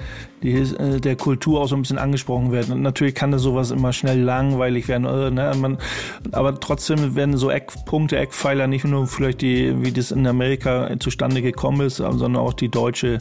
[0.43, 2.71] die, äh, der Kultur auch so ein bisschen angesprochen wird.
[2.71, 5.05] Und natürlich kann das sowas immer schnell langweilig werden.
[5.05, 5.53] Äh, ne?
[5.57, 5.79] Man,
[6.33, 11.43] aber trotzdem werden so Eckpunkte, Eckpfeiler nicht nur vielleicht die, wie das in Amerika zustande
[11.43, 13.19] gekommen ist, sondern auch die deutsche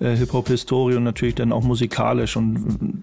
[0.00, 2.36] äh, Hip-Hop-Historie und natürlich dann auch musikalisch.
[2.36, 3.02] Und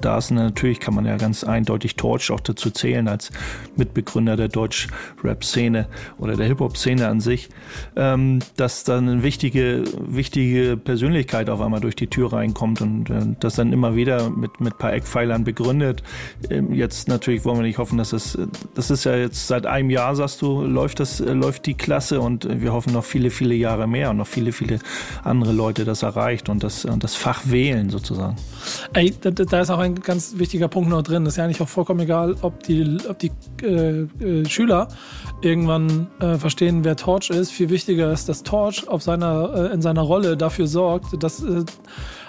[0.00, 3.30] da ist natürlich, kann man ja ganz eindeutig Torch auch dazu zählen als
[3.76, 7.48] Mitbegründer der Deutsch-Rap-Szene oder der Hip-Hop-Szene an sich,
[7.96, 13.34] ähm, dass dann eine wichtige, wichtige Persönlichkeit auf einmal durch die Tür reinkommt und äh,
[13.40, 16.02] das dann immer wieder mit, mit paar Eckpfeilern begründet.
[16.50, 18.38] Ähm, jetzt natürlich wollen wir nicht hoffen, dass es,
[18.74, 22.20] das ist ja jetzt seit einem Jahr, sagst du, läuft das, äh, läuft die Klasse
[22.20, 24.78] und wir hoffen noch viele, viele Jahre mehr und noch viele, viele
[25.24, 28.36] andere Leute das erreicht und das, das Fach wählen sozusagen.
[28.92, 31.24] Ey, da, da ist auch ein ganz wichtiger Punkt noch drin.
[31.26, 33.30] Ist ja eigentlich auch vollkommen egal, ob die, ob die
[33.62, 34.88] äh, äh, Schüler
[35.42, 37.50] irgendwann äh, verstehen, wer Torch ist.
[37.52, 41.64] Viel wichtiger ist, dass Torch auf seiner, äh, in seiner Rolle dafür sorgt, dass äh,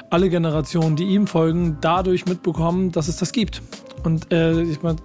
[0.09, 3.61] alle Generationen, die ihm folgen, dadurch mitbekommen, dass es das gibt.
[4.03, 4.97] Und äh, ich meine,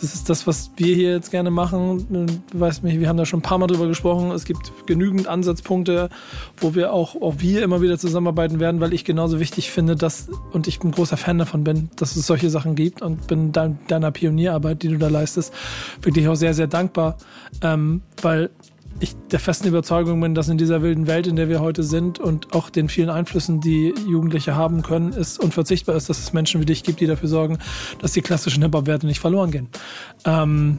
[0.00, 2.06] das ist das, was wir hier jetzt gerne machen.
[2.50, 4.30] Du weißt mich, wir haben da schon ein paar Mal drüber gesprochen.
[4.30, 6.08] Es gibt genügend Ansatzpunkte,
[6.56, 10.28] wo wir auch, auch wir immer wieder zusammenarbeiten werden, weil ich genauso wichtig finde, dass,
[10.52, 13.78] und ich ein großer Fan davon bin, dass es solche Sachen gibt und bin dein,
[13.88, 15.52] deiner Pionierarbeit, die du da leistest,
[16.02, 17.18] wirklich auch sehr, sehr dankbar,
[17.62, 18.50] ähm, weil
[18.98, 22.18] ich der festen Überzeugung bin, dass in dieser wilden Welt, in der wir heute sind
[22.18, 26.60] und auch den vielen Einflüssen, die Jugendliche haben können, es unverzichtbar ist, dass es Menschen
[26.60, 27.58] wie dich gibt, die dafür sorgen,
[28.00, 29.68] dass die klassischen Hip-Hop-Werte nicht verloren gehen.
[30.24, 30.78] Ähm,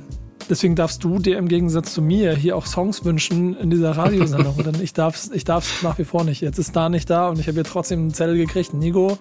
[0.50, 4.58] deswegen darfst du dir im Gegensatz zu mir hier auch Songs wünschen in dieser Radiosendung.
[4.64, 6.42] Denn ich darf es ich darf's nach wie vor nicht.
[6.42, 8.74] Jetzt ist da nicht da und ich habe hier trotzdem einen Zettel gekriegt.
[8.74, 9.18] Nigo,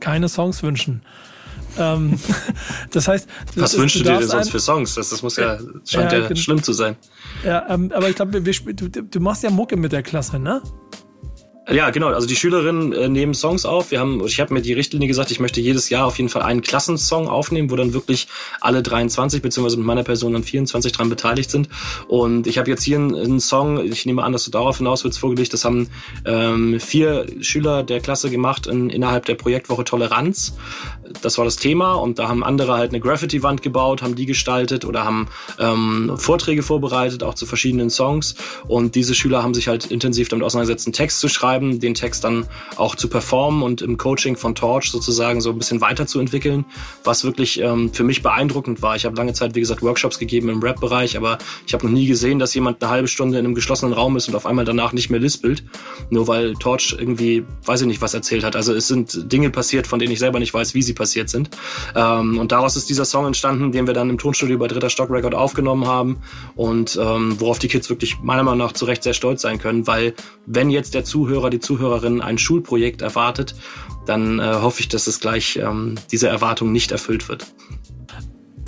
[0.00, 1.02] keine Songs wünschen.
[1.78, 2.18] Ähm,
[2.90, 4.94] das heißt, was du, wünschst du, dir denn sonst für Songs?
[4.94, 6.96] Das, das muss ja, scheint ja, ja schlimm zu sein.
[7.44, 10.62] Ja, ähm, aber ich glaube, du, du machst ja Mucke mit der Klasse, ne?
[11.70, 12.08] Ja, genau.
[12.08, 13.90] Also die Schülerinnen äh, nehmen Songs auf.
[13.90, 16.40] Wir haben, ich habe mir die Richtlinie gesagt, ich möchte jedes Jahr auf jeden Fall
[16.40, 18.26] einen Klassensong aufnehmen, wo dann wirklich
[18.62, 21.68] alle 23 beziehungsweise mit meiner Person dann 24 dran beteiligt sind.
[22.08, 23.84] Und ich habe jetzt hier einen, einen, Song.
[23.84, 25.52] Ich nehme an, dass du darauf hinaus willst vorgelegt.
[25.52, 25.90] Das haben
[26.24, 30.56] ähm, vier Schüler der Klasse gemacht in, innerhalb der Projektwoche Toleranz.
[31.22, 31.94] Das war das Thema.
[31.94, 36.62] Und da haben andere halt eine Graffiti-Wand gebaut, haben die gestaltet oder haben ähm, Vorträge
[36.62, 38.34] vorbereitet, auch zu verschiedenen Songs.
[38.66, 42.24] Und diese Schüler haben sich halt intensiv damit auseinandergesetzt, einen Text zu schreiben den Text
[42.24, 46.64] dann auch zu performen und im Coaching von Torch sozusagen so ein bisschen weiterzuentwickeln,
[47.04, 48.96] was wirklich ähm, für mich beeindruckend war.
[48.96, 52.06] Ich habe lange Zeit, wie gesagt, Workshops gegeben im Rap-Bereich, aber ich habe noch nie
[52.06, 54.92] gesehen, dass jemand eine halbe Stunde in einem geschlossenen Raum ist und auf einmal danach
[54.92, 55.64] nicht mehr lispelt,
[56.10, 58.56] nur weil Torch irgendwie, weiß ich nicht, was erzählt hat.
[58.56, 61.50] Also es sind Dinge passiert, von denen ich selber nicht weiß, wie sie passiert sind.
[61.94, 65.10] Ähm, und daraus ist dieser Song entstanden, den wir dann im Tonstudio bei Dritter Stock
[65.10, 66.18] Record aufgenommen haben
[66.56, 69.86] und ähm, worauf die Kids wirklich meiner Meinung nach zu Recht sehr stolz sein können,
[69.86, 73.54] weil wenn jetzt der Zuhörer die Zuhörerin ein Schulprojekt erwartet,
[74.06, 77.46] dann äh, hoffe ich, dass es gleich ähm, diese Erwartung nicht erfüllt wird.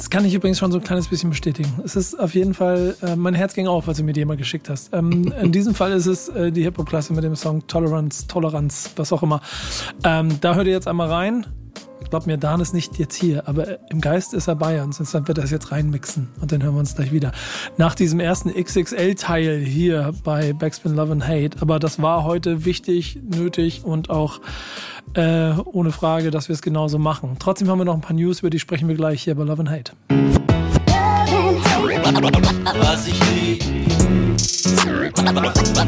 [0.01, 1.79] Das kann ich übrigens schon so ein kleines bisschen bestätigen.
[1.85, 4.39] Es ist auf jeden Fall, äh, mein Herz ging auf, als du mir die mal
[4.39, 4.95] geschickt hast.
[4.95, 9.13] Ähm, in diesem Fall ist es äh, die Hip-Hop-Klasse mit dem Song Tolerance, Toleranz, was
[9.13, 9.43] auch immer.
[10.03, 11.47] Ähm, da hört ihr jetzt einmal rein
[12.11, 14.99] glaub mir, Dan ist nicht jetzt hier, aber im Geist ist er bei uns.
[14.99, 17.33] Deshalb wird er das jetzt reinmixen und dann hören wir uns gleich wieder.
[17.77, 21.57] Nach diesem ersten XXL-Teil hier bei Backspin Love and Hate.
[21.61, 24.41] Aber das war heute wichtig, nötig und auch
[25.15, 27.37] äh, ohne Frage, dass wir es genauso machen.
[27.39, 29.61] Trotzdem haben wir noch ein paar News, über die sprechen wir gleich hier bei Love
[29.61, 29.93] and Hate.
[32.81, 33.65] Was ich lieb,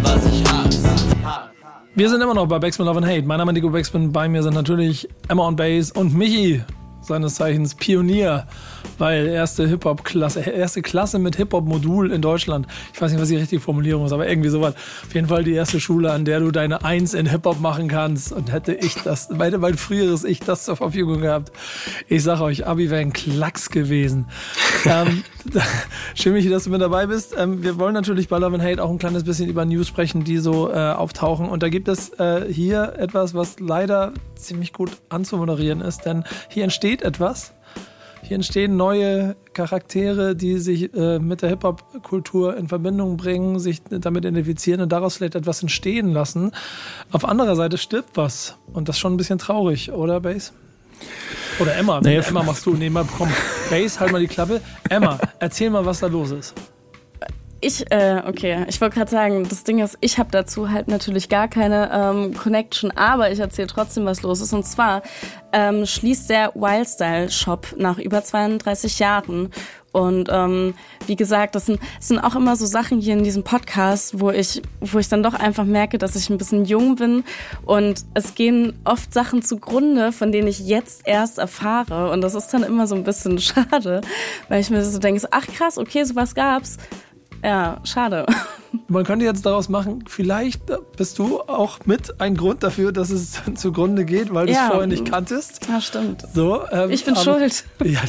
[0.02, 1.51] was ich hasse.
[1.94, 3.26] Wir sind immer noch bei Backspin Love and Hate.
[3.26, 4.12] Mein Name ist Nico Backspin.
[4.12, 6.62] Bei mir sind natürlich Emma on Bass und Michi,
[7.02, 8.46] seines Zeichens Pionier
[8.98, 12.66] weil erste Hip-Hop-Klasse, erste Klasse mit Hip-Hop-Modul in Deutschland.
[12.92, 14.74] Ich weiß nicht, was die richtige Formulierung ist, aber irgendwie sowas.
[15.06, 18.32] Auf jeden Fall die erste Schule, an der du deine Eins in Hip-Hop machen kannst.
[18.32, 21.52] Und hätte ich das, meine, mein früheres Ich das zur Verfügung gehabt.
[22.08, 24.26] Ich sage euch, Abi wäre ein Klacks gewesen.
[24.86, 25.24] ähm,
[26.14, 27.34] schön, Michi, dass du mit dabei bist.
[27.36, 30.24] Ähm, wir wollen natürlich bei Love and Hate auch ein kleines bisschen über News sprechen,
[30.24, 31.48] die so äh, auftauchen.
[31.48, 36.64] Und da gibt es äh, hier etwas, was leider ziemlich gut anzumoderieren ist, denn hier
[36.64, 37.52] entsteht etwas,
[38.32, 44.24] Hier entstehen neue Charaktere, die sich äh, mit der Hip-Hop-Kultur in Verbindung bringen, sich damit
[44.24, 46.52] identifizieren und daraus vielleicht etwas entstehen lassen.
[47.10, 48.56] Auf anderer Seite stirbt was.
[48.72, 50.52] Und das ist schon ein bisschen traurig, oder, Base?
[51.60, 52.00] Oder Emma.
[52.00, 52.72] Naja, Emma machst du.
[52.72, 53.28] Nee, mal, komm.
[53.68, 54.62] Base, halt mal die Klappe.
[54.88, 56.54] Emma, erzähl mal, was da los ist.
[57.64, 61.28] Ich, äh, okay, ich wollte gerade sagen, das Ding ist, ich habe dazu halt natürlich
[61.28, 64.52] gar keine ähm, Connection, aber ich erzähle trotzdem, was los ist.
[64.52, 65.02] Und zwar
[65.52, 69.50] ähm, schließt der Wildstyle Shop nach über 32 Jahren.
[69.92, 70.74] Und ähm,
[71.06, 74.30] wie gesagt, das sind, das sind auch immer so Sachen hier in diesem Podcast, wo
[74.30, 77.22] ich, wo ich dann doch einfach merke, dass ich ein bisschen jung bin.
[77.64, 82.10] Und es gehen oft Sachen zugrunde, von denen ich jetzt erst erfahre.
[82.10, 84.00] Und das ist dann immer so ein bisschen schade,
[84.48, 86.78] weil ich mir so denke, ach krass, okay, sowas gab's.
[87.42, 88.26] Ja, schade.
[88.88, 90.62] Man könnte jetzt daraus machen, vielleicht
[90.96, 94.64] bist du auch mit ein Grund dafür, dass es zugrunde geht, weil du Ja.
[94.64, 95.66] es vorher nicht kanntest.
[95.68, 96.24] Ja, stimmt.
[96.34, 97.64] So, ähm, Ich bin aber, schuld.
[97.84, 98.00] Ja,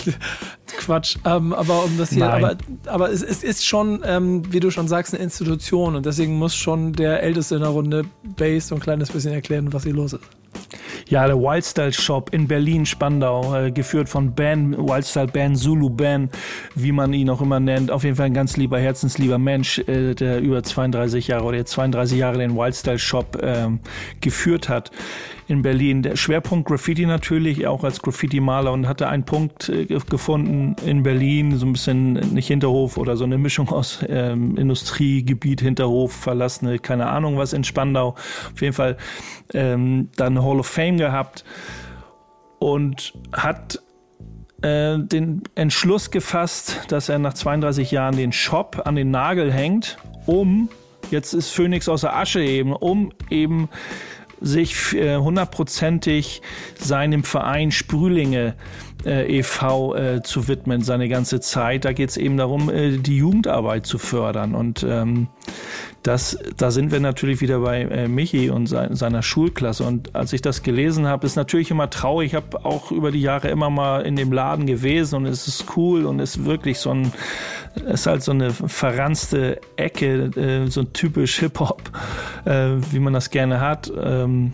[0.77, 1.17] Quatsch.
[1.25, 2.43] Ähm, aber um das hier, Nein.
[2.43, 6.37] aber, aber es, es ist schon, ähm, wie du schon sagst, eine Institution und deswegen
[6.37, 8.05] muss schon der Älteste in der Runde
[8.37, 10.23] Base so ein kleines bisschen erklären, was hier los ist.
[11.09, 16.29] Ja, der Wildstyle Shop in Berlin-Spandau, äh, geführt von Ben, Wildstyle Ben, Zulu Ben,
[16.75, 17.91] wie man ihn auch immer nennt.
[17.91, 21.71] Auf jeden Fall ein ganz lieber, herzenslieber Mensch, äh, der über 32 Jahre oder jetzt
[21.71, 23.79] 32 Jahre den Wildstyle Shop ähm,
[24.21, 24.91] geführt hat
[25.47, 26.03] in Berlin.
[26.03, 31.03] Der Schwerpunkt Graffiti natürlich, auch als Graffiti-Maler und hatte einen Punkt äh, ge- gefunden in
[31.03, 36.79] Berlin, so ein bisschen nicht Hinterhof oder so eine Mischung aus ähm, Industriegebiet, Hinterhof, verlassene,
[36.79, 38.09] keine Ahnung was in Spandau.
[38.53, 38.97] Auf jeden Fall
[39.53, 41.43] ähm, dann Hall of Fame gehabt
[42.59, 43.79] und hat
[44.63, 49.97] äh, den Entschluss gefasst, dass er nach 32 Jahren den Shop an den Nagel hängt,
[50.25, 50.69] um,
[51.11, 53.69] jetzt ist Phoenix aus der Asche eben, um eben
[54.43, 56.41] sich äh, hundertprozentig
[56.75, 58.55] seinem Verein Sprühlinge
[59.05, 59.95] äh, e.V.
[59.95, 61.85] Äh, zu widmen, seine ganze Zeit.
[61.85, 64.53] Da geht es eben darum, äh, die Jugendarbeit zu fördern.
[64.53, 65.29] Und ähm,
[66.03, 69.85] das, da sind wir natürlich wieder bei äh, Michi und sein, seiner Schulklasse.
[69.85, 72.27] Und als ich das gelesen habe, ist natürlich immer traurig.
[72.27, 75.65] Ich habe auch über die Jahre immer mal in dem Laden gewesen und es ist
[75.77, 77.13] cool und ist wirklich so ein,
[77.87, 81.81] ist halt so eine verranzte Ecke, äh, so typisch Hip-Hop,
[82.45, 83.91] äh, wie man das gerne hat.
[83.95, 84.51] Ähm,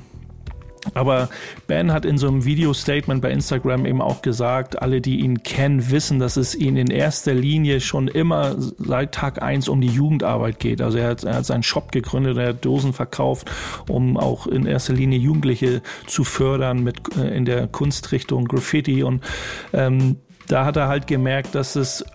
[0.93, 1.29] aber
[1.67, 5.91] Ben hat in so einem Video-Statement bei Instagram eben auch gesagt, alle, die ihn kennen,
[5.91, 10.59] wissen, dass es ihn in erster Linie schon immer seit Tag eins um die Jugendarbeit
[10.59, 10.81] geht.
[10.81, 13.51] Also er hat, er hat seinen Shop gegründet, er hat Dosen verkauft,
[13.89, 19.03] um auch in erster Linie Jugendliche zu fördern mit äh, in der Kunstrichtung Graffiti.
[19.03, 19.23] Und
[19.73, 22.05] ähm, da hat er halt gemerkt, dass es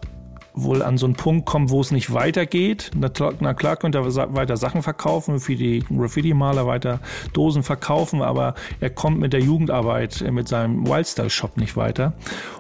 [0.55, 2.91] wohl an so einen Punkt kommt, wo es nicht weitergeht.
[2.97, 7.01] Na, klar- könnte er weiter Sachen verkaufen, für die Graffiti-Maler weiter
[7.33, 12.13] Dosen verkaufen, aber er kommt mit der Jugendarbeit, äh, mit seinem Wildstyle-Shop nicht weiter.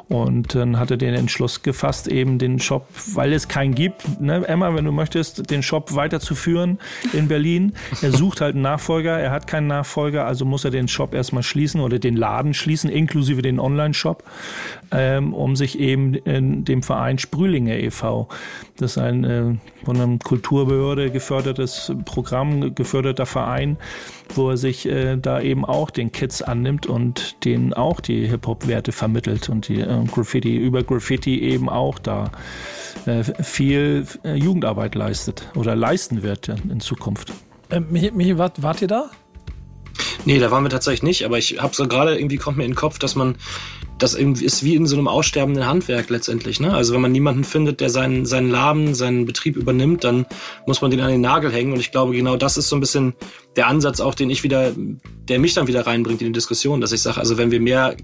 [0.09, 4.47] Und dann hat er den Entschluss gefasst, eben den Shop, weil es keinen gibt, ne,
[4.47, 6.79] Emma, wenn du möchtest, den Shop weiterzuführen
[7.15, 7.73] in Berlin.
[8.03, 11.43] Er sucht halt einen Nachfolger, er hat keinen Nachfolger, also muss er den Shop erstmal
[11.43, 14.25] schließen oder den Laden schließen, inklusive den Online-Shop,
[14.91, 18.29] ähm, um sich eben in dem Verein Sprühlinge e.V.
[18.77, 23.77] Das ist ein äh, von einer Kulturbehörde gefördertes Programm, geförderter Verein,
[24.35, 28.93] wo er sich äh, da eben auch den Kids annimmt und denen auch die Hip-Hop-Werte
[28.93, 32.31] vermittelt und die äh, Graffiti, über Graffiti eben auch da
[33.07, 37.33] äh, viel äh, Jugendarbeit leistet oder leisten wird in, in Zukunft.
[37.71, 39.11] Ähm, Michi, Michi wart, wart ihr da?
[40.25, 42.73] Nee, da waren wir tatsächlich nicht, aber ich habe so gerade irgendwie kommt mir in
[42.73, 43.37] den Kopf, dass man
[43.99, 46.61] das irgendwie ist wie in so einem aussterbenden Handwerk letztendlich.
[46.61, 46.75] Ne?
[46.75, 50.27] Also wenn man niemanden findet, der seinen, seinen Laden, seinen Betrieb übernimmt, dann
[50.67, 51.73] muss man den an den Nagel hängen.
[51.73, 53.15] Und ich glaube, genau das ist so ein bisschen
[53.57, 54.73] der Ansatz auch, den ich wieder,
[55.29, 57.97] der mich dann wieder reinbringt in die Diskussion, dass ich sage, also wenn wir mehr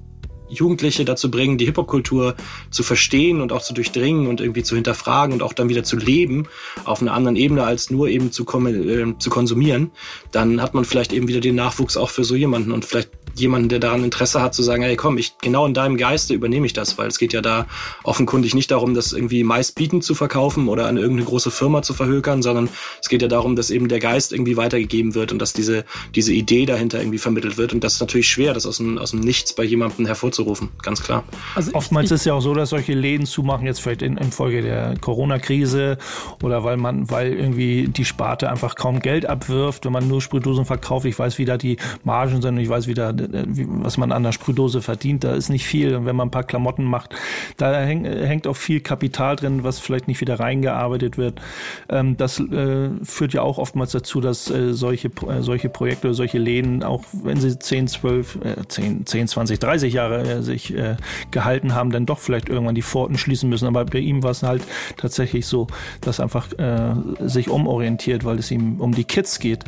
[0.50, 2.34] Jugendliche dazu bringen, die Hip-Hop-Kultur
[2.70, 5.96] zu verstehen und auch zu durchdringen und irgendwie zu hinterfragen und auch dann wieder zu
[5.96, 6.46] leben
[6.84, 9.90] auf einer anderen Ebene als nur eben zu, äh, zu konsumieren,
[10.32, 13.68] dann hat man vielleicht eben wieder den Nachwuchs auch für so jemanden und vielleicht jemanden,
[13.68, 16.72] der daran Interesse hat, zu sagen, hey komm, ich genau in deinem Geiste übernehme ich
[16.72, 17.66] das, weil es geht ja da
[18.02, 22.42] offenkundig nicht darum, das irgendwie meistbietend zu verkaufen oder an irgendeine große Firma zu verhökern,
[22.42, 22.68] sondern
[23.00, 25.84] es geht ja darum, dass eben der Geist irgendwie weitergegeben wird und dass diese,
[26.14, 27.72] diese Idee dahinter irgendwie vermittelt wird.
[27.72, 30.06] Und das ist natürlich schwer, das aus dem, aus dem Nichts bei jemandem
[30.40, 31.24] hervorzurufen, ganz klar.
[31.55, 34.94] Also Oftmals ist ja auch so, dass solche Läden zumachen, jetzt vielleicht in, infolge der
[35.00, 35.98] Corona-Krise
[36.42, 40.64] oder weil man, weil irgendwie die Sparte einfach kaum Geld abwirft, wenn man nur Sprühdosen
[40.64, 41.07] verkauft.
[41.07, 43.98] Ich weiß, wie da die Margen sind und ich weiß, wie da, äh, wie, was
[43.98, 45.24] man an der Sprühdose verdient.
[45.24, 45.94] Da ist nicht viel.
[45.94, 47.14] Und wenn man ein paar Klamotten macht,
[47.57, 51.40] da häng, hängt auch viel Kapital drin, was vielleicht nicht wieder reingearbeitet wird.
[51.88, 56.14] Ähm, das äh, führt ja auch oftmals dazu, dass äh, solche, äh, solche Projekte oder
[56.14, 60.74] solche Läden, auch wenn sie 10, 12, äh, 10, 10, 20, 30 Jahre äh, sich
[60.74, 60.96] äh,
[61.30, 63.66] gehalten haben, dann doch vielleicht irgendwann die Pforten schließen müssen.
[63.66, 64.62] Aber bei ihm war es halt
[64.96, 65.66] tatsächlich so,
[66.00, 69.64] dass einfach äh, sich umorientiert, weil es ihm um die Kids geht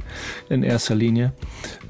[0.49, 1.33] in erster Linie.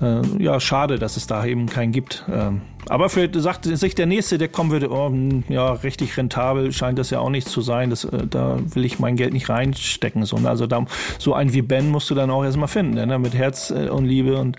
[0.00, 2.24] Äh, ja, schade, dass es da eben keinen gibt.
[2.30, 6.72] Ähm, aber vielleicht sagt sich der Nächste, der kommen würde, oh, hm, ja, richtig rentabel
[6.72, 7.90] scheint das ja auch nicht zu sein.
[7.90, 10.24] Das, äh, da will ich mein Geld nicht reinstecken.
[10.24, 10.48] So, ne?
[10.48, 10.84] also da,
[11.18, 13.18] so einen wie Ben musst du dann auch erstmal finden, der ne?
[13.18, 14.56] mit Herz äh, und Liebe und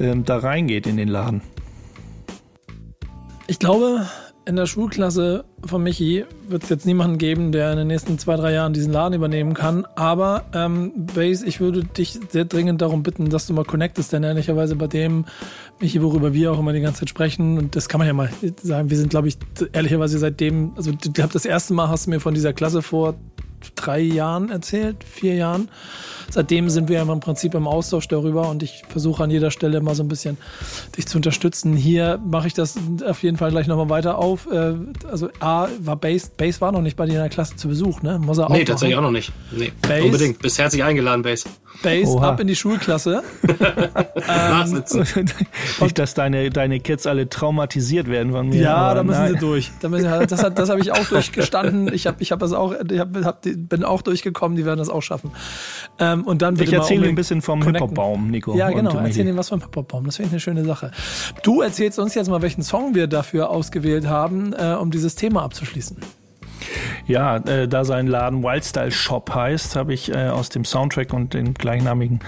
[0.00, 1.42] ähm, da reingeht in den Laden.
[3.46, 4.06] Ich glaube,
[4.44, 8.36] in der Schulklasse von Michi wird es jetzt niemanden geben, der in den nächsten zwei,
[8.36, 9.86] drei Jahren diesen Laden übernehmen kann.
[9.94, 14.24] Aber ähm, Base, ich würde dich sehr dringend darum bitten, dass du mal connectest, denn
[14.24, 15.26] ehrlicherweise bei dem,
[15.80, 18.30] Michi, worüber wir auch immer die ganze Zeit sprechen, und das kann man ja mal
[18.62, 19.38] sagen, wir sind, glaube ich,
[19.72, 23.14] ehrlicherweise seitdem, also ich glaube, das erste Mal hast du mir von dieser Klasse vor
[23.76, 25.68] drei Jahren erzählt, vier Jahren
[26.32, 29.94] seitdem sind wir im Prinzip im Austausch darüber und ich versuche an jeder Stelle mal
[29.94, 30.38] so ein bisschen
[30.96, 31.76] dich zu unterstützen.
[31.76, 32.76] Hier mache ich das
[33.06, 34.48] auf jeden Fall gleich nochmal weiter auf.
[34.50, 34.74] Äh,
[35.10, 38.02] also A war Base, Base war noch nicht bei dir in der Klasse zu Besuch,
[38.02, 38.18] ne?
[38.18, 39.32] Muss er auch nee, tatsächlich auch noch nicht.
[39.50, 40.38] Nee, Base, unbedingt.
[40.38, 41.48] Bist herzlich eingeladen, Base.
[41.82, 42.30] Base Oha.
[42.30, 43.22] ab in die Schulklasse.
[44.28, 44.84] ähm,
[45.80, 48.62] nicht, dass deine, deine Kids alle traumatisiert werden von mir.
[48.62, 49.32] Ja, da müssen nein.
[49.32, 49.70] sie durch.
[49.80, 51.92] Da müssen, das das habe ich auch durchgestanden.
[51.92, 54.88] Ich, hab, ich hab das auch, ich hab, hab, bin auch durchgekommen, die werden das
[54.88, 55.32] auch schaffen.
[55.98, 58.54] Ähm, und dann ich erzähle ein bisschen vom Hip-Hop-Baum, Nico.
[58.56, 58.96] Ja, genau.
[58.98, 60.04] Erzähl ihm was vom Hip-Hop-Baum.
[60.06, 60.90] Das finde ich eine schöne Sache.
[61.42, 65.42] Du erzählst uns jetzt mal, welchen Song wir dafür ausgewählt haben, äh, um dieses Thema
[65.42, 65.98] abzuschließen.
[67.06, 71.34] Ja, äh, da sein Laden Wildstyle Shop heißt, habe ich äh, aus dem Soundtrack und
[71.34, 72.20] dem gleichnamigen,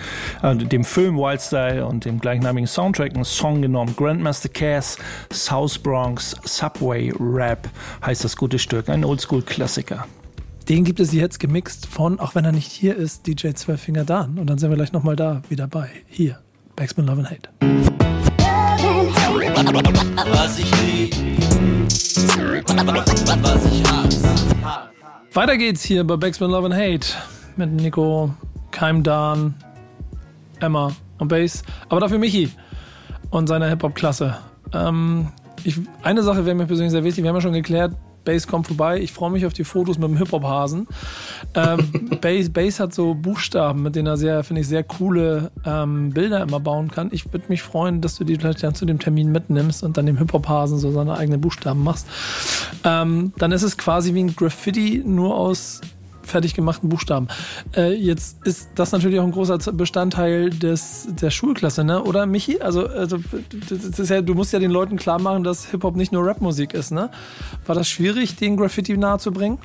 [0.42, 3.94] äh, dem Film Wildstyle und dem gleichnamigen Soundtrack einen Song genommen.
[3.96, 4.98] Grandmaster Cass,
[5.32, 7.68] South Bronx, Subway Rap
[8.04, 10.06] heißt das gute Stück, ein Oldschool-Klassiker.
[10.68, 14.38] Den gibt es jetzt gemixt von, auch wenn er nicht hier ist, DJ Zwölffinger Dan.
[14.38, 15.90] Und dann sind wir gleich nochmal da wieder bei.
[16.08, 16.38] Hier,
[16.74, 17.50] Backspin Love and Hate.
[20.32, 21.14] Was ich lieb,
[23.42, 24.28] was ich hasse.
[25.34, 27.08] Weiter geht's hier bei Backspin Love and Hate
[27.56, 28.32] mit Nico,
[28.70, 29.54] Keim Dan,
[30.60, 31.62] Emma und Bass.
[31.90, 32.50] Aber dafür Michi
[33.28, 34.38] und seine Hip-Hop-Klasse.
[34.72, 35.28] Ähm,
[36.02, 37.22] eine Sache wäre mir persönlich sehr wichtig.
[37.22, 37.94] Wir haben ja schon geklärt,
[38.24, 39.00] Base kommt vorbei.
[39.00, 40.86] Ich freue mich auf die Fotos mit dem Hip-Hop-Hasen.
[41.54, 46.10] Ähm, Base, Base hat so Buchstaben, mit denen er sehr, finde ich, sehr coole ähm,
[46.10, 47.08] Bilder immer bauen kann.
[47.12, 50.06] Ich würde mich freuen, dass du die vielleicht dann zu dem Termin mitnimmst und dann
[50.06, 52.06] dem Hip-Hop-Hasen so seine eigenen Buchstaben machst.
[52.84, 55.80] Ähm, dann ist es quasi wie ein Graffiti, nur aus
[56.24, 57.28] fertig gemachten Buchstaben.
[57.76, 62.02] Äh, jetzt ist das natürlich auch ein großer Bestandteil des, der Schulklasse, ne?
[62.02, 62.60] Oder Michi?
[62.60, 63.18] Also, also
[64.02, 67.10] ja, du musst ja den Leuten klar machen, dass Hip-Hop nicht nur Rapmusik ist, ne?
[67.66, 69.58] War das schwierig, den Graffiti nahezubringen?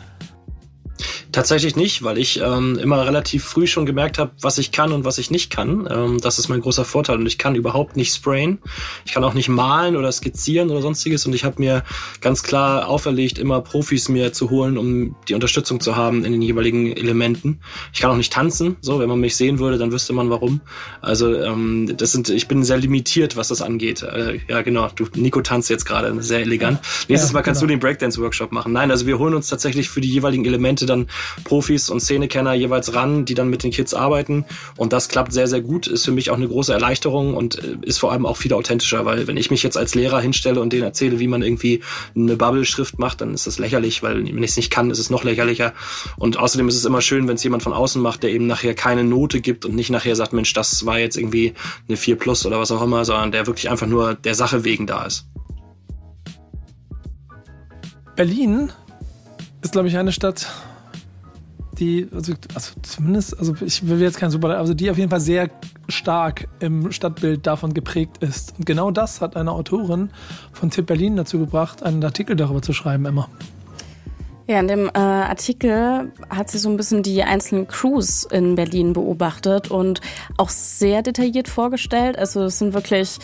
[1.39, 5.05] Tatsächlich nicht, weil ich ähm, immer relativ früh schon gemerkt habe, was ich kann und
[5.05, 5.87] was ich nicht kann.
[5.89, 8.59] Ähm, das ist mein großer Vorteil und ich kann überhaupt nicht sprayen.
[9.05, 11.85] Ich kann auch nicht malen oder skizzieren oder sonstiges und ich habe mir
[12.19, 16.41] ganz klar auferlegt, immer Profis mir zu holen, um die Unterstützung zu haben in den
[16.41, 17.61] jeweiligen Elementen.
[17.93, 20.59] Ich kann auch nicht tanzen, so wenn man mich sehen würde, dann wüsste man warum.
[20.99, 24.03] Also ähm, das sind, ich bin sehr limitiert, was das angeht.
[24.03, 26.81] Äh, ja genau, du Nico tanzt jetzt gerade sehr elegant.
[27.07, 27.69] Nächstes ja, Mal kannst genau.
[27.69, 28.73] du den Breakdance Workshop machen.
[28.73, 31.07] Nein, also wir holen uns tatsächlich für die jeweiligen Elemente dann
[31.43, 34.45] Profis und Szenekenner jeweils ran, die dann mit den Kids arbeiten.
[34.77, 35.87] Und das klappt sehr, sehr gut.
[35.87, 39.05] Ist für mich auch eine große Erleichterung und äh, ist vor allem auch viel authentischer,
[39.05, 41.81] weil wenn ich mich jetzt als Lehrer hinstelle und denen erzähle, wie man irgendwie
[42.15, 45.09] eine Bubble-Schrift macht, dann ist das lächerlich, weil wenn ich es nicht kann, ist es
[45.09, 45.73] noch lächerlicher.
[46.17, 48.73] Und außerdem ist es immer schön, wenn es jemand von außen macht, der eben nachher
[48.73, 51.53] keine Note gibt und nicht nachher sagt, Mensch, das war jetzt irgendwie
[51.87, 54.87] eine 4 plus oder was auch immer, sondern der wirklich einfach nur der Sache wegen
[54.87, 55.25] da ist.
[58.15, 58.73] Berlin
[59.61, 60.47] ist, glaube ich, eine Stadt,
[61.79, 65.19] die, also, also zumindest, also ich will jetzt kein super, also die auf jeden Fall
[65.19, 65.49] sehr
[65.87, 68.53] stark im Stadtbild davon geprägt ist.
[68.57, 70.09] Und genau das hat eine Autorin
[70.51, 73.29] von Tipp Berlin dazu gebracht, einen Artikel darüber zu schreiben, Emma.
[74.49, 78.93] Ja, in dem äh, Artikel hat sie so ein bisschen die einzelnen Crews in Berlin
[78.93, 80.01] beobachtet und
[80.37, 82.17] auch sehr detailliert vorgestellt.
[82.17, 83.19] Also es sind wirklich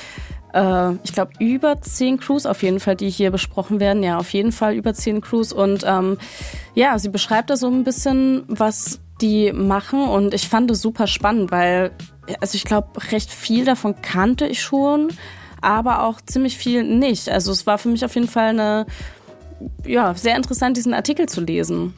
[0.55, 4.01] äh, ich glaube, über zehn Crews auf jeden Fall, die hier besprochen werden.
[4.01, 5.51] Ja, auf jeden Fall über zehn Crews.
[5.51, 6.17] Und ähm,
[6.73, 10.07] ja, sie beschreibt da so ein bisschen, was die machen.
[10.07, 11.91] Und ich fand es super spannend, weil,
[12.39, 15.09] also ich glaube, recht viel davon kannte ich schon,
[15.61, 17.29] aber auch ziemlich viel nicht.
[17.29, 18.85] Also es war für mich auf jeden Fall eine,
[19.85, 21.93] ja, sehr interessant, diesen Artikel zu lesen.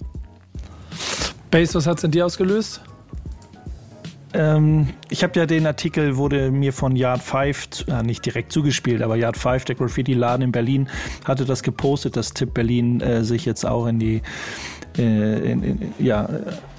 [1.51, 2.81] Base, was hat es in dir ausgelöst?
[4.33, 9.01] Ähm, ich habe ja den Artikel, wurde mir von Yard 5, äh, nicht direkt zugespielt,
[9.01, 10.89] aber Yard 5, der Graffiti-Laden in Berlin,
[11.25, 14.21] hatte das gepostet, dass Tipp Berlin äh, sich jetzt auch in die
[14.97, 16.27] in, in, ja,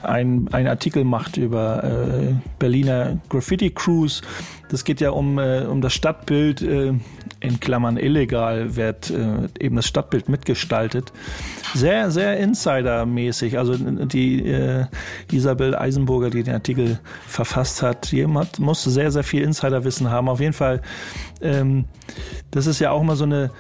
[0.03, 4.23] ein, ein Artikel macht über äh, Berliner Graffiti Crews.
[4.69, 6.93] Das geht ja um, äh, um das Stadtbild, äh,
[7.41, 11.13] in Klammern illegal, wird äh, eben das Stadtbild mitgestaltet.
[11.75, 13.59] Sehr, sehr Insider-mäßig.
[13.59, 14.87] Also die äh,
[15.33, 20.29] Isabel Eisenburger, die den Artikel verfasst hat, jemand muss sehr, sehr viel Insiderwissen haben.
[20.29, 20.83] Auf jeden Fall,
[21.41, 21.85] ähm,
[22.51, 23.51] das ist ja auch mal so eine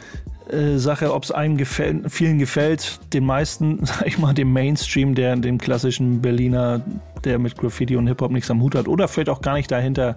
[0.52, 5.14] äh, Sache, ob es einem gefällt, vielen gefällt, den meisten, sag ich mal, dem Mainstream,
[5.14, 6.80] der dem klassischen Berliner,
[7.24, 10.16] der mit Graffiti und Hip-Hop nichts am Hut hat, oder vielleicht auch gar nicht dahinter,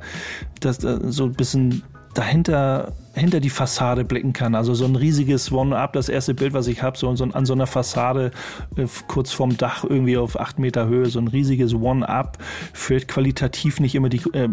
[0.60, 4.56] dass äh, so ein bisschen dahinter hinter die Fassade blicken kann.
[4.56, 7.54] Also so ein riesiges One-Up, das erste Bild, was ich habe, so, so an so
[7.54, 8.32] einer Fassade
[8.78, 12.38] äh, kurz vorm Dach irgendwie auf acht Meter Höhe, so ein riesiges One-Up
[12.74, 14.48] führt qualitativ nicht immer die äh,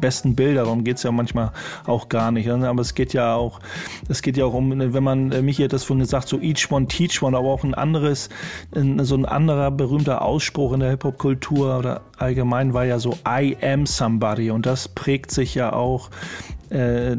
[0.00, 0.64] besten Bilder.
[0.64, 1.52] Darum geht's ja manchmal
[1.86, 2.46] auch gar nicht.
[2.46, 2.68] Ne?
[2.68, 3.60] Aber es geht ja auch,
[4.08, 6.70] es geht ja auch um, wenn man, äh, Michi hat das vorhin gesagt, so each
[6.70, 8.28] one, teach one, aber auch ein anderes,
[8.72, 13.86] so ein anderer berühmter Ausspruch in der Hip-Hop-Kultur oder allgemein war ja so I am
[13.86, 16.10] somebody und das prägt sich ja auch
[16.70, 17.16] äh,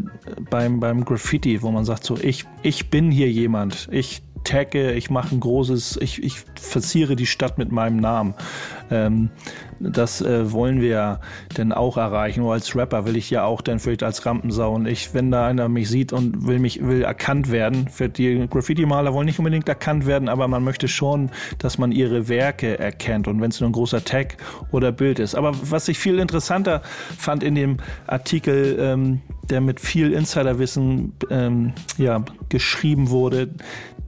[0.49, 5.09] beim, beim Graffiti, wo man sagt so, ich, ich bin hier jemand, ich tagge, ich
[5.09, 8.35] mache ein großes, ich, ich verziere die Stadt mit meinem Namen.
[8.91, 9.29] Ähm,
[9.79, 11.19] das äh, wollen wir
[11.57, 12.41] denn auch erreichen.
[12.41, 15.47] Nur als Rapper will ich ja auch dann vielleicht als Rampensau und ich, wenn da
[15.47, 19.67] einer mich sieht und will mich will erkannt werden, für die Graffiti-Maler wollen nicht unbedingt
[19.67, 23.69] erkannt werden, aber man möchte schon, dass man ihre Werke erkennt und wenn es nur
[23.69, 24.37] ein großer Tag
[24.71, 25.35] oder Bild ist.
[25.35, 26.81] Aber was ich viel interessanter
[27.17, 27.77] fand in dem
[28.07, 33.49] Artikel, ähm, der mit viel Insiderwissen ähm, ja, geschrieben wurde,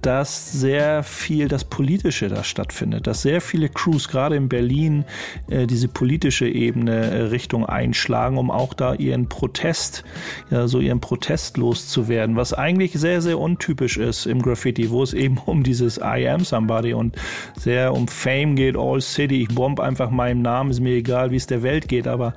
[0.01, 5.05] dass sehr viel das Politische da stattfindet, dass sehr viele Crews gerade in Berlin
[5.49, 10.03] äh, diese politische Ebene äh, Richtung einschlagen, um auch da ihren Protest,
[10.51, 15.13] ja, so ihren Protest loszuwerden, was eigentlich sehr, sehr untypisch ist im Graffiti, wo es
[15.13, 17.15] eben um dieses I am somebody und
[17.57, 21.37] sehr um Fame geht, All City, ich bomb einfach meinen Namen, ist mir egal, wie
[21.37, 22.33] es der Welt geht, aber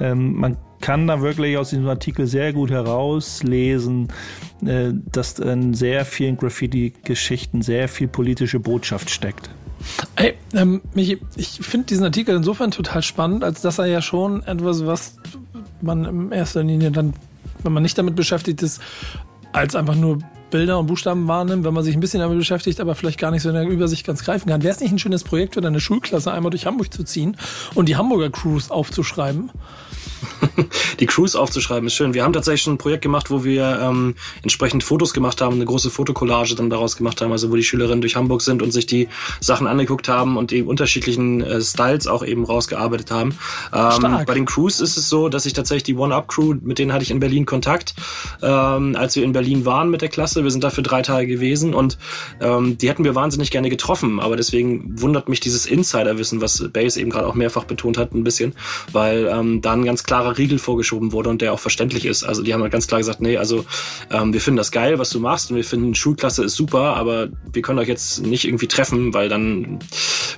[0.00, 4.08] ähm, man kann da wirklich aus diesem Artikel sehr gut herauslesen,
[4.64, 9.50] äh, dass in sehr vielen Graffiti-Geschichten sehr viel politische Botschaft steckt.
[10.16, 14.42] Ey, ähm, Michi, ich finde diesen Artikel insofern total spannend, als dass er ja schon
[14.42, 15.16] etwas, was
[15.80, 17.14] man in erster Linie dann,
[17.62, 18.80] wenn man nicht damit beschäftigt ist,
[19.52, 20.18] als einfach nur
[20.50, 23.42] Bilder und Buchstaben wahrnimmt, wenn man sich ein bisschen damit beschäftigt, aber vielleicht gar nicht
[23.42, 24.62] so in der Übersicht ganz greifen kann.
[24.62, 27.36] Wäre es nicht ein schönes Projekt für deine Schulklasse, einmal durch Hamburg zu ziehen
[27.74, 29.50] und die Hamburger Crews aufzuschreiben?
[31.00, 32.14] die Cruise aufzuschreiben, ist schön.
[32.14, 35.64] Wir haben tatsächlich schon ein Projekt gemacht, wo wir ähm, entsprechend Fotos gemacht haben, eine
[35.64, 38.86] große Fotokollage dann daraus gemacht haben, also wo die Schülerinnen durch Hamburg sind und sich
[38.86, 39.08] die
[39.40, 43.36] Sachen angeguckt haben und die unterschiedlichen äh, Styles auch eben rausgearbeitet haben.
[43.72, 47.02] Ähm, bei den Crews ist es so, dass ich tatsächlich die One-Up-Crew, mit denen hatte
[47.02, 47.94] ich in Berlin Kontakt,
[48.42, 50.44] ähm, als wir in Berlin waren mit der Klasse.
[50.44, 51.98] Wir sind dafür drei Tage gewesen und
[52.40, 57.00] ähm, die hätten wir wahnsinnig gerne getroffen, aber deswegen wundert mich dieses Insiderwissen, was Base
[57.00, 58.54] eben gerade auch mehrfach betont hat, ein bisschen,
[58.92, 62.24] weil ähm, dann ganz klarer Riegel vorgeschoben wurde und der auch verständlich ist.
[62.24, 63.66] Also die haben halt ganz klar gesagt, nee, also
[64.10, 67.28] ähm, wir finden das geil, was du machst und wir finden Schulklasse ist super, aber
[67.52, 69.80] wir können euch jetzt nicht irgendwie treffen, weil dann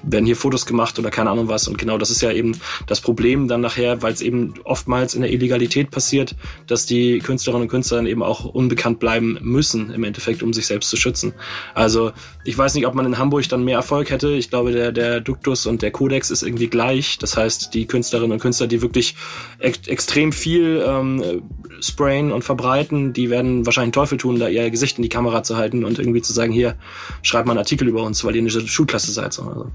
[0.03, 1.68] werden hier Fotos gemacht oder keine Ahnung was.
[1.68, 2.59] Und genau das ist ja eben
[2.89, 6.35] das Problem dann nachher, weil es eben oftmals in der Illegalität passiert,
[6.66, 10.66] dass die Künstlerinnen und Künstler dann eben auch unbekannt bleiben müssen, im Endeffekt, um sich
[10.66, 11.33] selbst zu schützen.
[11.75, 12.11] Also
[12.45, 14.33] ich weiß nicht, ob man in Hamburg dann mehr Erfolg hätte.
[14.33, 17.18] Ich glaube, der, der Duktus und der Kodex ist irgendwie gleich.
[17.18, 19.14] Das heißt, die Künstlerinnen und Künstler, die wirklich
[19.61, 21.43] ex extrem viel ähm,
[21.81, 25.57] sprayen und verbreiten, die werden wahrscheinlich Teufel tun, da ihr Gesicht in die Kamera zu
[25.57, 26.77] halten und irgendwie zu sagen, hier,
[27.23, 29.33] schreibt mal einen Artikel über uns, weil ihr eine Schulklasse seid.
[29.33, 29.43] So.
[29.43, 29.71] Also.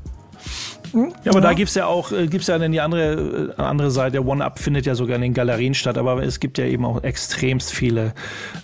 [0.94, 1.42] Ja, aber ja.
[1.42, 4.14] da gibt's ja auch, äh, gibt's ja dann die andere, äh, andere Seite.
[4.14, 7.04] Der One-Up findet ja sogar in den Galerien statt, aber es gibt ja eben auch
[7.04, 8.14] extremst viele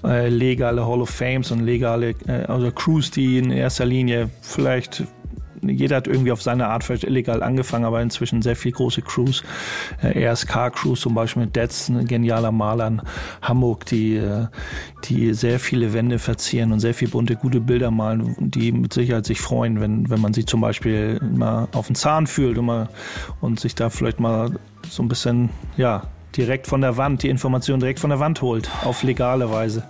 [0.03, 5.03] äh, legale Hall of Fames und legale, äh, also Crews, die in erster Linie vielleicht
[5.61, 9.43] jeder hat irgendwie auf seine Art vielleicht illegal angefangen, aber inzwischen sehr viel große Crews.
[10.01, 13.01] Äh, RSK-Crews zum Beispiel mit Detz, ein genialer Maler in
[13.41, 14.47] Hamburg, die, äh,
[15.05, 19.25] die sehr viele Wände verzieren und sehr viel bunte, gute Bilder malen, die mit Sicherheit
[19.25, 22.89] sich freuen, wenn, wenn man sie zum Beispiel mal auf den Zahn fühlt und, mal,
[23.39, 24.51] und sich da vielleicht mal
[24.89, 26.03] so ein bisschen, ja,
[26.35, 29.83] direkt von der Wand, die Information direkt von der Wand holt, auf legale Weise.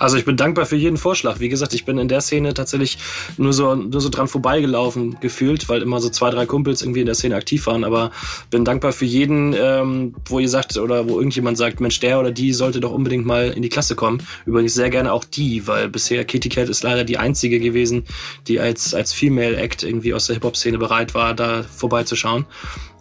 [0.00, 1.40] Also ich bin dankbar für jeden Vorschlag.
[1.40, 2.98] Wie gesagt, ich bin in der Szene tatsächlich
[3.36, 7.06] nur so, nur so dran vorbeigelaufen gefühlt, weil immer so zwei, drei Kumpels irgendwie in
[7.06, 7.84] der Szene aktiv waren.
[7.84, 8.10] Aber
[8.50, 12.30] bin dankbar für jeden, ähm, wo ihr sagt oder wo irgendjemand sagt, Mensch, der oder
[12.30, 14.22] die sollte doch unbedingt mal in die Klasse kommen.
[14.46, 18.04] Übrigens sehr gerne auch die, weil bisher Kitty Cat ist leider die einzige gewesen,
[18.48, 22.46] die als, als Female Act irgendwie aus der Hip-Hop-Szene bereit war, da vorbeizuschauen.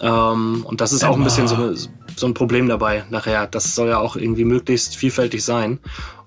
[0.02, 1.74] Ähm, und das ist auch ein bisschen so,
[2.16, 3.48] so ein Problem dabei nachher.
[3.48, 5.80] Das soll ja auch irgendwie möglichst vielfältig sein.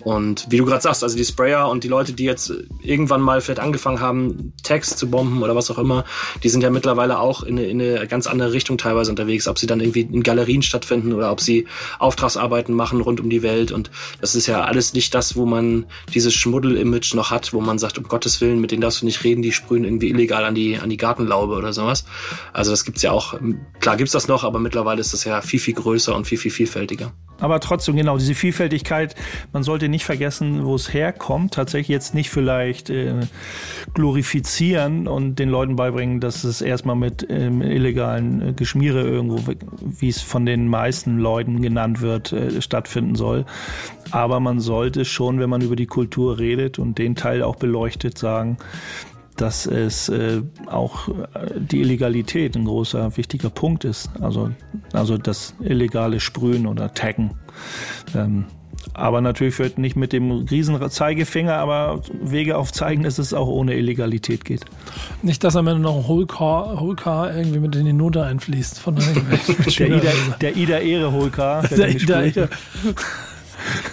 [0.05, 3.41] Und wie du gerade sagst, also die Sprayer und die Leute, die jetzt irgendwann mal
[3.41, 6.05] vielleicht angefangen haben, Text zu bomben oder was auch immer,
[6.43, 9.59] die sind ja mittlerweile auch in eine, in eine ganz andere Richtung teilweise unterwegs, ob
[9.59, 11.67] sie dann irgendwie in Galerien stattfinden oder ob sie
[11.99, 13.71] Auftragsarbeiten machen rund um die Welt.
[13.73, 13.91] Und
[14.21, 17.99] das ist ja alles nicht das, wo man dieses Schmuddel-Image noch hat, wo man sagt,
[17.99, 20.79] um Gottes Willen, mit denen darfst du nicht reden, die sprühen irgendwie illegal an die,
[20.79, 22.05] an die Gartenlaube oder sowas.
[22.53, 23.39] Also das gibt's ja auch,
[23.81, 26.51] klar gibt's das noch, aber mittlerweile ist das ja viel, viel größer und viel, viel
[26.51, 27.13] vielfältiger.
[27.43, 29.17] Aber trotzdem, genau, diese Vielfältigkeit,
[29.53, 31.55] man sollte nicht vergessen, wo es herkommt.
[31.55, 33.15] Tatsächlich jetzt nicht vielleicht äh,
[33.95, 39.41] glorifizieren und den Leuten beibringen, dass es erstmal mit ähm, illegalen äh, Geschmiere irgendwo,
[39.81, 43.45] wie es von den meisten Leuten genannt wird, äh, stattfinden soll.
[44.13, 48.19] Aber man sollte schon, wenn man über die Kultur redet und den Teil auch beleuchtet,
[48.19, 48.57] sagen,
[49.37, 51.13] dass es äh, auch äh,
[51.57, 54.11] die Illegalität ein großer, wichtiger Punkt ist.
[54.21, 54.51] Also,
[54.93, 57.35] also das illegale Sprühen oder Taggen.
[58.15, 58.47] Ähm,
[58.95, 63.75] aber natürlich wird nicht mit dem riesen Zeigefinger, aber Wege aufzeigen, dass es auch ohne
[63.75, 64.65] Illegalität geht.
[65.23, 68.81] Nicht, dass am Ende noch ein Holcar, Holcar irgendwie mit in die Note einfließt.
[68.81, 69.07] Von der,
[69.89, 70.11] Ida,
[70.41, 71.63] der Ida Ehre Holcar.
[71.69, 72.49] Der, der Ida Ehre.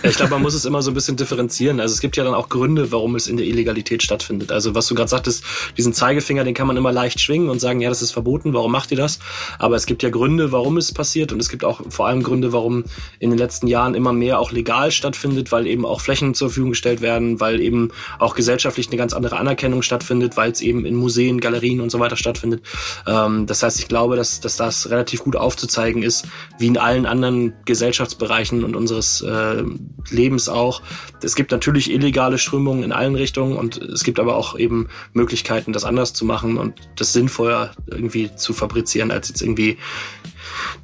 [0.01, 1.81] Ich glaube, man muss es immer so ein bisschen differenzieren.
[1.81, 4.49] Also es gibt ja dann auch Gründe, warum es in der Illegalität stattfindet.
[4.51, 5.43] Also was du gerade sagtest,
[5.77, 8.71] diesen Zeigefinger, den kann man immer leicht schwingen und sagen, ja, das ist verboten, warum
[8.71, 9.19] macht ihr das?
[9.57, 12.53] Aber es gibt ja Gründe, warum es passiert und es gibt auch vor allem Gründe,
[12.53, 12.85] warum
[13.19, 16.71] in den letzten Jahren immer mehr auch legal stattfindet, weil eben auch Flächen zur Verfügung
[16.71, 20.95] gestellt werden, weil eben auch gesellschaftlich eine ganz andere Anerkennung stattfindet, weil es eben in
[20.95, 22.61] Museen, Galerien und so weiter stattfindet.
[23.05, 26.25] Ähm, das heißt, ich glaube, dass, dass das relativ gut aufzuzeigen ist,
[26.57, 29.63] wie in allen anderen Gesellschaftsbereichen und unseres äh,
[30.09, 30.81] Lebens auch.
[31.23, 35.73] Es gibt natürlich illegale Strömungen in allen Richtungen und es gibt aber auch eben Möglichkeiten,
[35.73, 39.77] das anders zu machen und das sinnvoller irgendwie zu fabrizieren, als jetzt irgendwie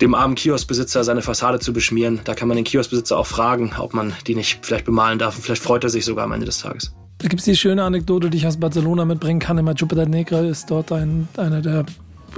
[0.02, 2.22] dem armen Kioskbesitzer seine Fassade zu beschmieren.
[2.24, 5.36] Da kann man den Kioskbesitzer auch fragen, ob man die nicht vielleicht bemalen darf.
[5.36, 6.94] Und vielleicht freut er sich sogar am Ende des Tages.
[7.20, 9.58] Da gibt es die schöne Anekdote, die ich aus Barcelona mitbringen kann.
[9.58, 11.86] Immer Jupiter Negra ist dort ein, einer der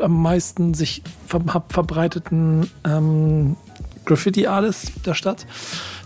[0.01, 3.55] am meisten sich ver verbreiteten ähm,
[4.07, 5.45] Graffiti-Artists der Stadt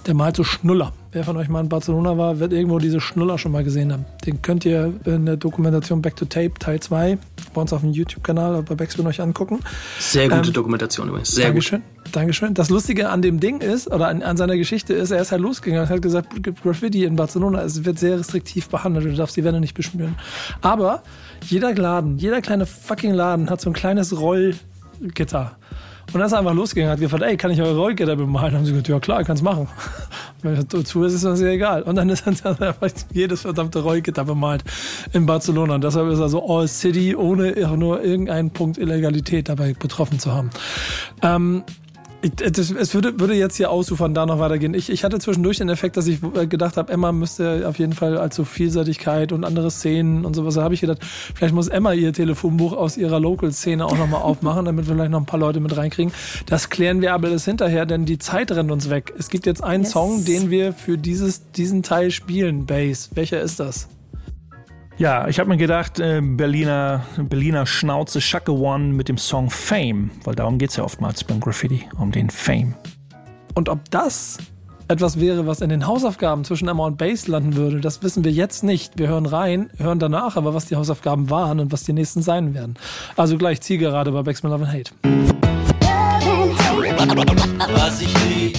[0.07, 0.93] der malt so Schnuller.
[1.11, 4.05] Wer von euch mal in Barcelona war, wird irgendwo diese Schnuller schon mal gesehen haben.
[4.25, 7.17] Den könnt ihr in der Dokumentation Back to Tape Teil 2
[7.53, 9.59] bei uns auf dem YouTube-Kanal oder bei Backspin euch angucken.
[9.99, 11.31] Sehr gute ähm, Dokumentation übrigens.
[11.31, 11.81] Sehr Dankeschön.
[11.81, 12.15] Gut.
[12.15, 12.53] Dankeschön.
[12.53, 15.41] Das Lustige an dem Ding ist, oder an, an, seiner Geschichte ist, er ist halt
[15.41, 16.29] losgegangen und hat gesagt,
[16.63, 19.05] Graffiti in Barcelona es wird sehr restriktiv behandelt.
[19.05, 20.15] Du darfst die Wände nicht beschmieren.
[20.61, 21.03] Aber
[21.45, 25.57] jeder Laden, jeder kleine fucking Laden hat so ein kleines Rollgitter.
[26.13, 28.51] Und dann ist er einfach losgegangen, hat gefragt, ey, kann ich eure Rollgitter bemalen?
[28.51, 29.67] Und haben sie gesagt, ja klar, kannst machen.
[30.43, 31.83] Dazu ist es uns sehr egal.
[31.83, 34.63] Und dann ist er einfach jedes verdammte Rollgitter bemalt
[35.13, 35.75] in Barcelona.
[35.75, 40.33] Und deshalb ist er so All City, ohne nur irgendeinen Punkt Illegalität dabei betroffen zu
[40.33, 40.49] haben.
[41.21, 41.63] Ähm,
[42.23, 44.73] es würde, würde jetzt hier ausufern, da noch weitergehen.
[44.73, 47.93] Ich, ich hatte zwischendurch den Effekt, dass ich äh, gedacht habe, Emma müsste auf jeden
[47.93, 50.55] Fall als so Vielseitigkeit und andere Szenen und sowas.
[50.55, 54.65] Da habe ich gedacht, vielleicht muss Emma ihr Telefonbuch aus ihrer Local-Szene auch nochmal aufmachen,
[54.65, 56.13] damit wir vielleicht noch ein paar Leute mit reinkriegen.
[56.45, 59.13] Das klären wir aber alles hinterher, denn die Zeit rennt uns weg.
[59.17, 59.91] Es gibt jetzt einen yes.
[59.91, 63.09] Song, den wir für dieses, diesen Teil spielen, Bass.
[63.15, 63.87] Welcher ist das?
[65.01, 70.11] Ja, ich habe mir gedacht, äh, Berliner, Berliner Schnauze Schacke One mit dem Song Fame,
[70.25, 72.75] weil darum geht es ja oftmals beim Graffiti, um den Fame.
[73.55, 74.37] Und ob das
[74.89, 78.31] etwas wäre, was in den Hausaufgaben zwischen Emma und Bass landen würde, das wissen wir
[78.31, 78.99] jetzt nicht.
[78.99, 82.53] Wir hören rein, hören danach aber, was die Hausaufgaben waren und was die nächsten sein
[82.53, 82.75] werden.
[83.17, 84.91] Also gleich Zielgerade bei Backspin Love and Hate.
[87.73, 88.55] Was ich lieb,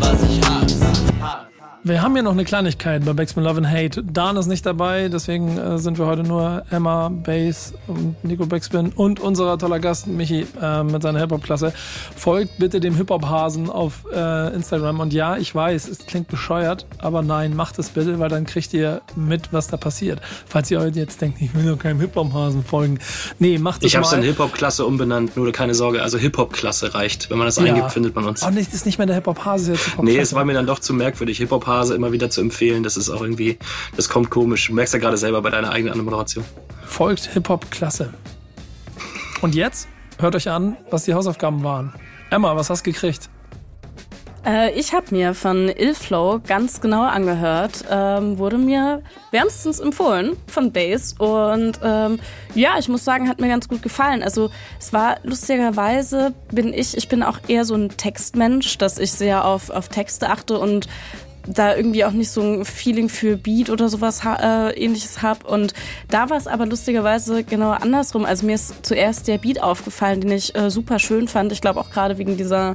[0.00, 1.45] was ich hasse.
[1.86, 4.02] Wir haben ja noch eine Kleinigkeit bei Backspin Love and Hate.
[4.02, 8.88] Dan ist nicht dabei, deswegen äh, sind wir heute nur Emma, Bass und Nico Backspin
[8.88, 11.72] und unser toller Gast Michi äh, mit seiner Hip-Hop-Klasse.
[12.16, 14.98] Folgt bitte dem Hip-Hop-Hasen auf äh, Instagram.
[14.98, 18.74] Und ja, ich weiß, es klingt bescheuert, aber nein, macht es bitte, weil dann kriegt
[18.74, 20.20] ihr mit, was da passiert.
[20.44, 22.98] Falls ihr heute jetzt denkt, ich will doch keinem Hip-Hop-Hasen folgen.
[23.38, 26.02] Nee, macht es Ich habe es in Hip-Hop-Klasse umbenannt, nur keine Sorge.
[26.02, 27.30] Also Hip-Hop-Klasse reicht.
[27.30, 27.62] Wenn man das ja.
[27.66, 28.42] eingibt, findet man uns.
[28.42, 30.16] Oh, nicht, ist nicht mehr der Hip-Hop-Hase jetzt Hip-Hop-Klasse.
[30.16, 31.38] Nee, es war mir dann doch zu merkwürdig.
[31.38, 32.82] Hip-Hop-Hase Phase immer wieder zu empfehlen.
[32.82, 33.58] Das ist auch irgendwie,
[33.96, 34.68] das kommt komisch.
[34.68, 36.42] Du merkst ja gerade selber bei deiner eigenen Moderation.
[36.86, 38.14] Folgt Hip-Hop klasse.
[39.42, 39.86] Und jetzt
[40.18, 41.92] hört euch an, was die Hausaufgaben waren.
[42.30, 43.28] Emma, was hast du gekriegt?
[44.46, 49.02] Äh, ich habe mir von Illflow ganz genau angehört, ähm, wurde mir
[49.32, 52.20] wärmstens empfohlen von Bass und ähm,
[52.54, 54.22] ja, ich muss sagen, hat mir ganz gut gefallen.
[54.22, 59.12] Also es war lustigerweise bin ich, ich bin auch eher so ein Textmensch, dass ich
[59.12, 60.88] sehr auf, auf Texte achte und
[61.46, 65.46] da irgendwie auch nicht so ein Feeling für Beat oder sowas äh, ähnliches habe.
[65.46, 65.74] Und
[66.08, 68.24] da war es aber lustigerweise genau andersrum.
[68.24, 71.52] Also mir ist zuerst der Beat aufgefallen, den ich äh, super schön fand.
[71.52, 72.74] Ich glaube auch gerade wegen dieser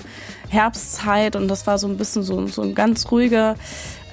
[0.50, 3.56] Herbstzeit und das war so ein bisschen so, so ein ganz ruhiger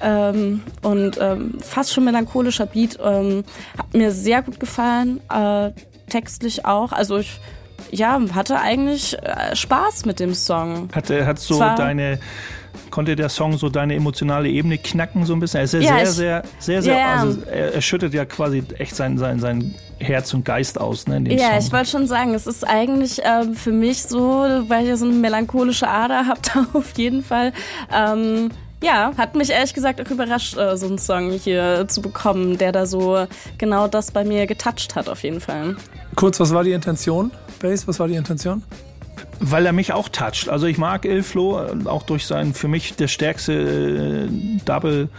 [0.01, 2.97] ähm, und ähm, fast schon melancholischer Beat.
[3.03, 3.43] Ähm,
[3.77, 5.71] hat mir sehr gut gefallen, äh,
[6.09, 6.91] textlich auch.
[6.91, 7.39] Also ich
[7.91, 10.89] ja, hatte eigentlich äh, Spaß mit dem Song.
[10.93, 12.19] Hatte, hat so deine
[12.91, 15.59] konnte der Song so deine emotionale Ebene knacken so ein bisschen.
[15.59, 18.25] Er ist ja, ja sehr, ich, sehr, sehr, sehr, ja, also er, er, schüttet ja
[18.25, 21.59] quasi echt sein, sein, sein Herz und Geist aus, ne, in dem Ja, Song.
[21.59, 25.05] ich wollte schon sagen, es ist eigentlich ähm, für mich so, weil ich ja so
[25.05, 27.53] eine melancholische Ader habt, auf jeden Fall.
[27.93, 28.49] Ähm,
[28.81, 32.71] ja, hat mich ehrlich gesagt auch überrascht, äh, so einen Song hier zu bekommen, der
[32.71, 33.25] da so
[33.57, 35.75] genau das bei mir getoucht hat, auf jeden Fall.
[36.15, 37.87] Kurz, was war die Intention, Base?
[37.87, 38.63] Was war die Intention?
[39.39, 40.49] Weil er mich auch toucht.
[40.49, 45.09] Also ich mag Ilflo, äh, auch durch sein für mich der stärkste äh, Double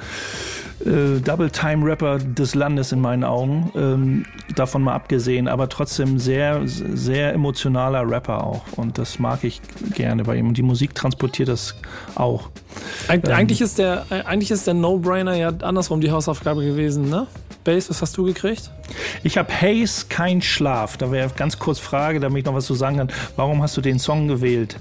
[0.84, 3.70] äh, Double-Time-Rapper des Landes in meinen Augen.
[3.74, 8.64] Ähm, davon mal abgesehen, aber trotzdem sehr, sehr emotionaler Rapper auch.
[8.76, 9.61] Und das mag ich
[9.94, 10.48] gerne bei ihm.
[10.48, 11.74] Und die Musik transportiert das
[12.14, 12.48] auch.
[13.09, 17.26] Eig ähm, eigentlich ist der, eigentlich ist der No-Brainer ja andersrum die Hausaufgabe gewesen, ne?
[17.64, 18.70] Base, was hast du gekriegt?
[19.22, 20.96] Ich habe Haze, kein Schlaf.
[20.96, 23.11] Da wäre ganz kurz Frage, damit ich noch was zu sagen kann.
[23.36, 24.76] Warum hast du den Song gewählt?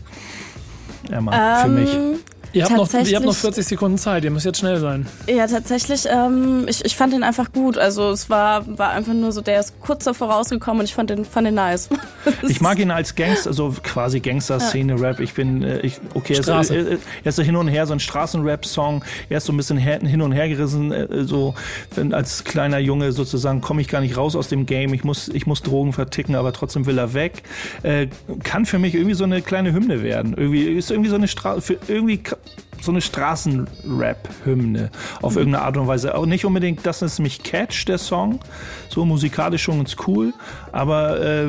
[1.11, 2.19] Emma, ähm, für mich.
[2.51, 5.05] Ihr habt, noch, ihr habt noch 40 Sekunden Zeit, ihr müsst jetzt schnell sein.
[5.27, 7.77] Ja, tatsächlich, ähm, ich, ich fand den einfach gut.
[7.77, 11.11] Also es war, war einfach nur so, der ist kurz davor rausgekommen und ich fand
[11.11, 11.89] den, fand den nice.
[12.47, 15.19] ich mag ihn als Gangster, so quasi Gangster-Szene-Rap.
[15.19, 17.93] Ich bin, äh, ich, okay, er ist, er, er ist so hin und her, so
[17.93, 19.03] ein Straßenrap-Song.
[19.29, 21.53] Er ist so ein bisschen hin und her gerissen, äh, so
[21.93, 24.93] wenn als kleiner Junge sozusagen komme ich gar nicht raus aus dem Game.
[24.93, 27.43] Ich muss, ich muss Drogen verticken, aber trotzdem will er weg.
[27.83, 28.07] Äh,
[28.43, 30.33] kann für mich irgendwie so eine kleine Hymne werden.
[30.35, 32.23] Irgendwie ist irgendwie so eine Straße, irgendwie
[32.81, 34.89] so eine Straßenrap-Hymne
[35.21, 35.37] auf mhm.
[35.39, 36.15] irgendeine Art und Weise.
[36.15, 38.39] Auch nicht unbedingt, dass es mich catcht, der Song.
[38.89, 40.33] So musikalisch schon ganz cool,
[40.71, 41.47] aber äh,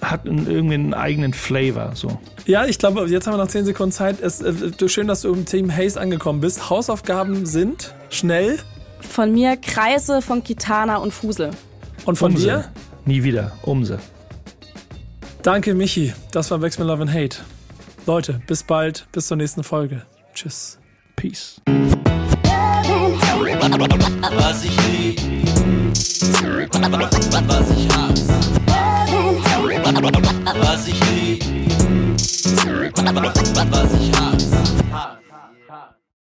[0.00, 1.92] hat irgendwie einen eigenen Flavor.
[1.94, 2.18] So.
[2.46, 4.20] Ja, ich glaube, jetzt haben wir noch 10 Sekunden Zeit.
[4.20, 6.70] Es, äh, schön, dass du im Team Haze angekommen bist.
[6.70, 8.58] Hausaufgaben sind schnell.
[9.00, 11.50] Von mir Kreise von Kitana und Fusel.
[12.04, 12.44] Und von Umse.
[12.44, 12.64] dir?
[13.04, 13.52] Nie wieder.
[13.62, 13.98] Umse.
[15.42, 16.12] Danke, Michi.
[16.30, 17.38] Das war Wexman Love and Hate.
[18.04, 20.04] Leute, bis bald, bis zur nächsten Folge.
[20.34, 20.80] Tschüss.
[21.14, 21.60] Peace.
[21.66, 21.74] Was
[24.64, 25.20] ich lieb,
[27.46, 28.34] was ich hasse.
[30.60, 31.44] Was ich lieb,
[33.70, 34.58] was ich hasse.